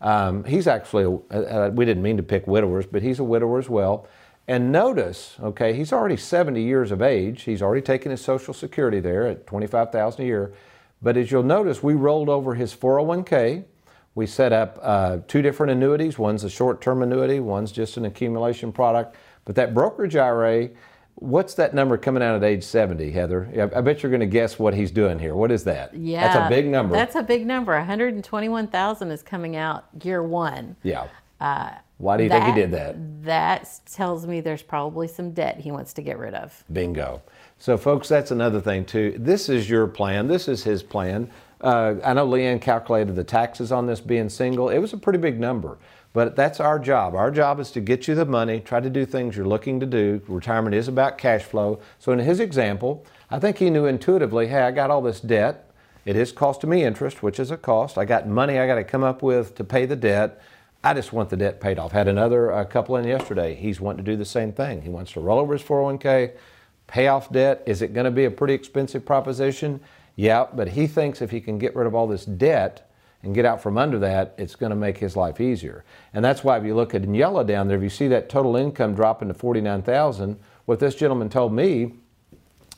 Um, 0.00 0.42
he's 0.44 0.66
actually, 0.66 1.20
a, 1.32 1.66
uh, 1.66 1.70
we 1.70 1.84
didn't 1.84 2.02
mean 2.02 2.16
to 2.16 2.22
pick 2.22 2.46
widowers, 2.46 2.86
but 2.86 3.02
he's 3.02 3.18
a 3.18 3.24
widower 3.24 3.58
as 3.58 3.68
well. 3.68 4.08
And 4.48 4.72
notice, 4.72 5.36
okay, 5.40 5.72
he's 5.72 5.92
already 5.92 6.16
70 6.16 6.62
years 6.62 6.90
of 6.90 7.00
age. 7.00 7.42
He's 7.42 7.62
already 7.62 7.82
taken 7.82 8.10
his 8.10 8.20
Social 8.20 8.52
Security 8.52 8.98
there 9.00 9.26
at 9.26 9.46
25,000 9.46 10.20
a 10.20 10.24
year. 10.26 10.52
But 11.00 11.16
as 11.16 11.30
you'll 11.30 11.42
notice, 11.42 11.82
we 11.82 11.94
rolled 11.94 12.28
over 12.28 12.54
his 12.54 12.74
401k. 12.74 13.64
We 14.14 14.26
set 14.26 14.52
up 14.52 14.78
uh, 14.82 15.18
two 15.26 15.42
different 15.42 15.72
annuities. 15.72 16.18
One's 16.18 16.44
a 16.44 16.50
short-term 16.50 17.02
annuity. 17.02 17.40
One's 17.40 17.72
just 17.72 17.96
an 17.96 18.04
accumulation 18.04 18.72
product. 18.72 19.16
But 19.44 19.54
that 19.56 19.74
brokerage 19.74 20.16
IRA, 20.16 20.70
what's 21.14 21.54
that 21.54 21.72
number 21.74 21.96
coming 21.96 22.22
out 22.22 22.36
at 22.36 22.44
age 22.44 22.62
70, 22.62 23.10
Heather? 23.10 23.48
I 23.74 23.78
I 23.78 23.80
bet 23.80 24.02
you're 24.02 24.10
going 24.10 24.20
to 24.20 24.26
guess 24.26 24.58
what 24.58 24.74
he's 24.74 24.90
doing 24.90 25.18
here. 25.18 25.34
What 25.34 25.50
is 25.50 25.64
that? 25.64 25.94
yeah, 25.94 26.20
that's 26.34 26.46
a 26.46 26.48
big 26.48 26.66
number. 26.66 26.94
That's 26.94 27.14
a 27.16 27.22
big 27.22 27.46
number. 27.46 27.72
121,000 27.74 29.10
is 29.10 29.22
coming 29.22 29.56
out 29.56 29.86
year 30.02 30.22
one. 30.22 30.76
yeah. 30.82 31.06
Why 32.02 32.16
do 32.16 32.24
you 32.24 32.30
think 32.30 32.44
he 32.44 32.52
did 32.52 32.72
that? 32.72 32.96
That 33.22 33.70
tells 33.86 34.26
me 34.26 34.40
there's 34.40 34.62
probably 34.62 35.06
some 35.06 35.30
debt 35.30 35.60
he 35.60 35.70
wants 35.70 35.92
to 35.92 36.02
get 36.02 36.18
rid 36.18 36.34
of. 36.34 36.64
Bingo. 36.72 37.22
So, 37.58 37.76
folks, 37.76 38.08
that's 38.08 38.32
another 38.32 38.60
thing 38.60 38.84
too. 38.84 39.14
This 39.16 39.48
is 39.48 39.70
your 39.70 39.86
plan. 39.86 40.26
This 40.26 40.48
is 40.48 40.64
his 40.64 40.82
plan. 40.82 41.30
Uh, 41.60 41.94
I 42.02 42.12
know 42.12 42.26
Leanne 42.26 42.60
calculated 42.60 43.14
the 43.14 43.22
taxes 43.22 43.70
on 43.70 43.86
this 43.86 44.00
being 44.00 44.28
single. 44.28 44.68
It 44.68 44.78
was 44.78 44.92
a 44.92 44.96
pretty 44.96 45.20
big 45.20 45.38
number, 45.38 45.78
but 46.12 46.34
that's 46.34 46.58
our 46.58 46.80
job. 46.80 47.14
Our 47.14 47.30
job 47.30 47.60
is 47.60 47.70
to 47.70 47.80
get 47.80 48.08
you 48.08 48.16
the 48.16 48.24
money, 48.24 48.58
try 48.58 48.80
to 48.80 48.90
do 48.90 49.06
things 49.06 49.36
you're 49.36 49.46
looking 49.46 49.78
to 49.78 49.86
do. 49.86 50.20
Retirement 50.26 50.74
is 50.74 50.88
about 50.88 51.18
cash 51.18 51.44
flow. 51.44 51.78
So, 52.00 52.10
in 52.10 52.18
his 52.18 52.40
example, 52.40 53.06
I 53.30 53.38
think 53.38 53.58
he 53.58 53.70
knew 53.70 53.86
intuitively, 53.86 54.48
hey, 54.48 54.62
I 54.62 54.72
got 54.72 54.90
all 54.90 55.02
this 55.02 55.20
debt. 55.20 55.70
It 56.04 56.16
is 56.16 56.32
costing 56.32 56.70
me 56.70 56.82
interest, 56.82 57.22
which 57.22 57.38
is 57.38 57.52
a 57.52 57.56
cost. 57.56 57.96
I 57.96 58.06
got 58.06 58.26
money 58.26 58.58
I 58.58 58.66
got 58.66 58.74
to 58.74 58.82
come 58.82 59.04
up 59.04 59.22
with 59.22 59.54
to 59.54 59.62
pay 59.62 59.86
the 59.86 59.94
debt. 59.94 60.42
I 60.84 60.94
just 60.94 61.12
want 61.12 61.30
the 61.30 61.36
debt 61.36 61.60
paid 61.60 61.78
off. 61.78 61.92
Had 61.92 62.08
another 62.08 62.52
uh, 62.52 62.64
couple 62.64 62.96
in 62.96 63.06
yesterday. 63.06 63.54
He's 63.54 63.80
wanting 63.80 64.04
to 64.04 64.10
do 64.10 64.16
the 64.16 64.24
same 64.24 64.52
thing. 64.52 64.82
He 64.82 64.88
wants 64.88 65.12
to 65.12 65.20
roll 65.20 65.38
over 65.38 65.52
his 65.52 65.62
401k, 65.62 66.32
pay 66.88 67.06
off 67.06 67.30
debt. 67.30 67.62
Is 67.66 67.82
it 67.82 67.94
going 67.94 68.04
to 68.04 68.10
be 68.10 68.24
a 68.24 68.30
pretty 68.30 68.54
expensive 68.54 69.04
proposition? 69.04 69.80
Yeah, 70.16 70.46
but 70.52 70.68
he 70.68 70.88
thinks 70.88 71.22
if 71.22 71.30
he 71.30 71.40
can 71.40 71.58
get 71.58 71.76
rid 71.76 71.86
of 71.86 71.94
all 71.94 72.08
this 72.08 72.24
debt 72.24 72.90
and 73.22 73.32
get 73.32 73.44
out 73.44 73.62
from 73.62 73.78
under 73.78 74.00
that, 74.00 74.34
it's 74.36 74.56
going 74.56 74.70
to 74.70 74.76
make 74.76 74.98
his 74.98 75.14
life 75.14 75.40
easier. 75.40 75.84
And 76.12 76.24
that's 76.24 76.42
why 76.42 76.58
if 76.58 76.64
you 76.64 76.74
look 76.74 76.94
at 76.94 77.04
in 77.04 77.14
yellow 77.14 77.44
down 77.44 77.68
there, 77.68 77.76
if 77.76 77.82
you 77.84 77.88
see 77.88 78.08
that 78.08 78.28
total 78.28 78.56
income 78.56 78.96
dropping 78.96 79.28
to 79.28 79.34
49,000, 79.34 80.36
what 80.64 80.80
this 80.80 80.96
gentleman 80.96 81.28
told 81.28 81.52
me 81.52 81.92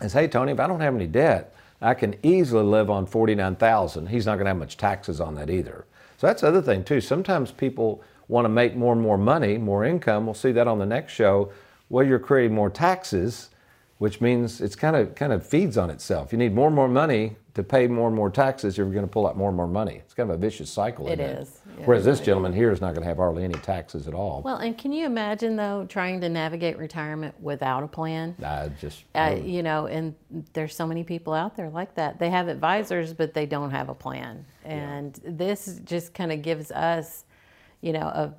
is, 0.02 0.12
hey, 0.12 0.28
Tony, 0.28 0.52
if 0.52 0.60
I 0.60 0.66
don't 0.66 0.80
have 0.80 0.94
any 0.94 1.06
debt, 1.06 1.54
I 1.80 1.94
can 1.94 2.16
easily 2.22 2.64
live 2.64 2.90
on 2.90 3.06
49,000. 3.06 4.08
He's 4.08 4.26
not 4.26 4.34
going 4.34 4.44
to 4.44 4.50
have 4.50 4.58
much 4.58 4.76
taxes 4.76 5.20
on 5.20 5.34
that 5.36 5.48
either. 5.48 5.86
So 6.24 6.28
that's 6.28 6.40
the 6.40 6.48
other 6.48 6.62
thing 6.62 6.84
too. 6.84 7.02
Sometimes 7.02 7.52
people 7.52 8.02
want 8.28 8.46
to 8.46 8.48
make 8.48 8.74
more 8.74 8.94
and 8.94 9.02
more 9.02 9.18
money, 9.18 9.58
more 9.58 9.84
income. 9.84 10.24
We'll 10.24 10.32
see 10.32 10.52
that 10.52 10.66
on 10.66 10.78
the 10.78 10.86
next 10.86 11.12
show. 11.12 11.52
Well, 11.90 12.06
you're 12.06 12.18
creating 12.18 12.54
more 12.54 12.70
taxes, 12.70 13.50
which 13.98 14.22
means 14.22 14.62
it's 14.62 14.74
kind 14.74 14.96
of 14.96 15.14
kind 15.14 15.34
of 15.34 15.46
feeds 15.46 15.76
on 15.76 15.90
itself. 15.90 16.32
You 16.32 16.38
need 16.38 16.54
more 16.54 16.68
and 16.68 16.74
more 16.74 16.88
money 16.88 17.36
to 17.52 17.62
pay 17.62 17.88
more 17.88 18.06
and 18.06 18.16
more 18.16 18.30
taxes. 18.30 18.78
You're 18.78 18.90
going 18.90 19.04
to 19.04 19.10
pull 19.10 19.26
out 19.26 19.36
more 19.36 19.48
and 19.48 19.56
more 19.58 19.66
money. 19.66 19.96
It's 19.96 20.14
kind 20.14 20.30
of 20.30 20.36
a 20.36 20.38
vicious 20.38 20.70
cycle. 20.70 21.08
It 21.08 21.20
isn't. 21.20 21.60
Yeah, 21.78 21.84
Whereas 21.84 22.06
this 22.06 22.20
gentleman 22.20 22.54
here 22.54 22.72
is 22.72 22.80
not 22.80 22.94
going 22.94 23.02
to 23.02 23.08
have 23.08 23.18
hardly 23.18 23.44
any 23.44 23.54
taxes 23.56 24.08
at 24.08 24.14
all. 24.14 24.40
Well, 24.42 24.56
and 24.56 24.78
can 24.78 24.94
you 24.94 25.04
imagine 25.04 25.56
though 25.56 25.84
trying 25.90 26.22
to 26.22 26.30
navigate 26.30 26.78
retirement 26.78 27.38
without 27.38 27.82
a 27.82 27.86
plan? 27.86 28.34
I 28.42 28.70
just 28.80 29.04
Uh, 29.14 29.36
you 29.44 29.62
know, 29.62 29.88
and 29.88 30.14
there's 30.54 30.74
so 30.74 30.86
many 30.86 31.04
people 31.04 31.34
out 31.34 31.54
there 31.54 31.68
like 31.68 31.94
that. 31.96 32.18
They 32.18 32.30
have 32.30 32.48
advisors, 32.48 33.12
but 33.12 33.34
they 33.34 33.44
don't 33.44 33.72
have 33.72 33.90
a 33.90 33.94
plan. 33.94 34.46
And 34.64 35.20
this 35.24 35.80
just 35.84 36.14
kind 36.14 36.32
of 36.32 36.42
gives 36.42 36.70
us, 36.72 37.24
you 37.80 37.92
know, 37.92 38.06
a, 38.06 38.34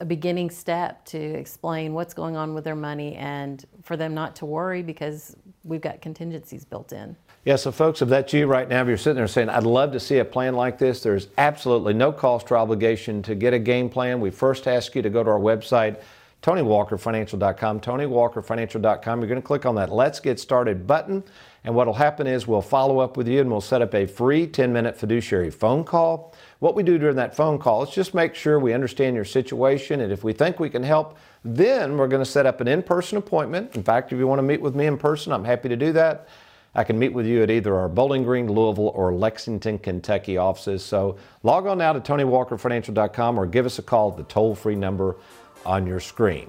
a 0.00 0.04
beginning 0.04 0.50
step 0.50 1.04
to 1.06 1.18
explain 1.18 1.94
what's 1.94 2.14
going 2.14 2.36
on 2.36 2.54
with 2.54 2.64
their 2.64 2.76
money 2.76 3.14
and 3.14 3.64
for 3.82 3.96
them 3.96 4.14
not 4.14 4.36
to 4.36 4.46
worry 4.46 4.82
because 4.82 5.36
we've 5.64 5.80
got 5.80 6.00
contingencies 6.00 6.64
built 6.64 6.92
in. 6.92 7.16
Yeah, 7.44 7.56
so 7.56 7.70
folks, 7.70 8.02
if 8.02 8.08
that's 8.08 8.32
you 8.32 8.46
right 8.48 8.68
now, 8.68 8.82
if 8.82 8.88
you're 8.88 8.96
sitting 8.96 9.18
there 9.18 9.28
saying, 9.28 9.48
I'd 9.48 9.62
love 9.62 9.92
to 9.92 10.00
see 10.00 10.18
a 10.18 10.24
plan 10.24 10.54
like 10.54 10.78
this, 10.78 11.00
there's 11.00 11.28
absolutely 11.38 11.94
no 11.94 12.10
cost 12.10 12.50
or 12.50 12.56
obligation 12.56 13.22
to 13.22 13.34
get 13.36 13.54
a 13.54 13.58
game 13.58 13.88
plan. 13.88 14.20
We 14.20 14.30
first 14.30 14.66
ask 14.66 14.96
you 14.96 15.02
to 15.02 15.10
go 15.10 15.22
to 15.22 15.30
our 15.30 15.38
website, 15.38 16.00
TonyWalkerFinancial.com, 16.42 17.80
TonyWalkerFinancial.com. 17.80 19.20
You're 19.20 19.28
going 19.28 19.40
to 19.40 19.46
click 19.46 19.64
on 19.64 19.76
that 19.76 19.92
Let's 19.92 20.20
Get 20.20 20.40
Started 20.40 20.86
button, 20.86 21.22
and 21.66 21.74
what 21.74 21.88
will 21.88 21.94
happen 21.94 22.28
is 22.28 22.46
we'll 22.46 22.62
follow 22.62 23.00
up 23.00 23.16
with 23.16 23.26
you 23.26 23.40
and 23.40 23.50
we'll 23.50 23.60
set 23.60 23.82
up 23.82 23.92
a 23.92 24.06
free 24.06 24.46
10 24.46 24.72
minute 24.72 24.96
fiduciary 24.96 25.50
phone 25.50 25.82
call. 25.82 26.32
What 26.60 26.76
we 26.76 26.84
do 26.84 26.96
during 26.96 27.16
that 27.16 27.34
phone 27.34 27.58
call 27.58 27.82
is 27.82 27.90
just 27.90 28.14
make 28.14 28.36
sure 28.36 28.60
we 28.60 28.72
understand 28.72 29.16
your 29.16 29.24
situation, 29.24 30.00
and 30.00 30.12
if 30.12 30.22
we 30.22 30.32
think 30.32 30.60
we 30.60 30.70
can 30.70 30.84
help, 30.84 31.18
then 31.44 31.98
we're 31.98 32.06
going 32.06 32.22
to 32.22 32.30
set 32.30 32.46
up 32.46 32.60
an 32.60 32.68
in 32.68 32.84
person 32.84 33.18
appointment. 33.18 33.74
In 33.74 33.82
fact, 33.82 34.12
if 34.12 34.18
you 34.18 34.28
want 34.28 34.38
to 34.38 34.44
meet 34.44 34.60
with 34.60 34.76
me 34.76 34.86
in 34.86 34.96
person, 34.96 35.32
I'm 35.32 35.44
happy 35.44 35.68
to 35.68 35.76
do 35.76 35.92
that. 35.92 36.28
I 36.76 36.84
can 36.84 36.98
meet 37.00 37.12
with 37.12 37.26
you 37.26 37.42
at 37.42 37.50
either 37.50 37.74
our 37.74 37.88
Bowling 37.88 38.22
Green, 38.22 38.46
Louisville, 38.46 38.92
or 38.94 39.12
Lexington, 39.12 39.78
Kentucky 39.78 40.36
offices. 40.36 40.84
So 40.84 41.16
log 41.42 41.66
on 41.66 41.78
now 41.78 41.92
to 41.92 42.00
TonyWalkerFinancial.com 42.00 43.40
or 43.40 43.46
give 43.46 43.66
us 43.66 43.80
a 43.80 43.82
call 43.82 44.12
at 44.12 44.16
the 44.16 44.24
toll 44.24 44.54
free 44.54 44.76
number 44.76 45.16
on 45.64 45.84
your 45.84 45.98
screen. 46.00 46.48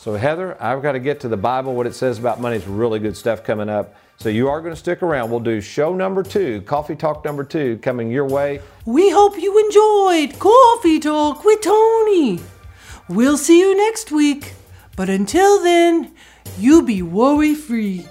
So, 0.00 0.14
Heather, 0.14 0.56
I've 0.58 0.80
got 0.80 0.92
to 0.92 0.98
get 0.98 1.20
to 1.20 1.28
the 1.28 1.36
Bible. 1.36 1.74
What 1.74 1.86
it 1.86 1.94
says 1.94 2.18
about 2.18 2.40
money 2.40 2.56
is 2.56 2.66
really 2.66 2.98
good 3.00 3.14
stuff 3.14 3.44
coming 3.44 3.68
up. 3.68 3.94
So, 4.16 4.30
you 4.30 4.48
are 4.48 4.62
going 4.62 4.72
to 4.72 4.80
stick 4.80 5.02
around. 5.02 5.30
We'll 5.30 5.40
do 5.40 5.60
show 5.60 5.94
number 5.94 6.22
two, 6.22 6.62
Coffee 6.62 6.96
Talk 6.96 7.22
number 7.22 7.44
two, 7.44 7.76
coming 7.82 8.10
your 8.10 8.26
way. 8.26 8.62
We 8.86 9.10
hope 9.10 9.38
you 9.38 9.58
enjoyed 9.58 10.38
Coffee 10.38 11.00
Talk 11.00 11.44
with 11.44 11.60
Tony. 11.60 12.40
We'll 13.10 13.36
see 13.36 13.60
you 13.60 13.76
next 13.76 14.10
week. 14.10 14.54
But 14.96 15.10
until 15.10 15.62
then, 15.62 16.14
you 16.58 16.82
be 16.82 17.02
worry 17.02 17.54
free. 17.54 18.06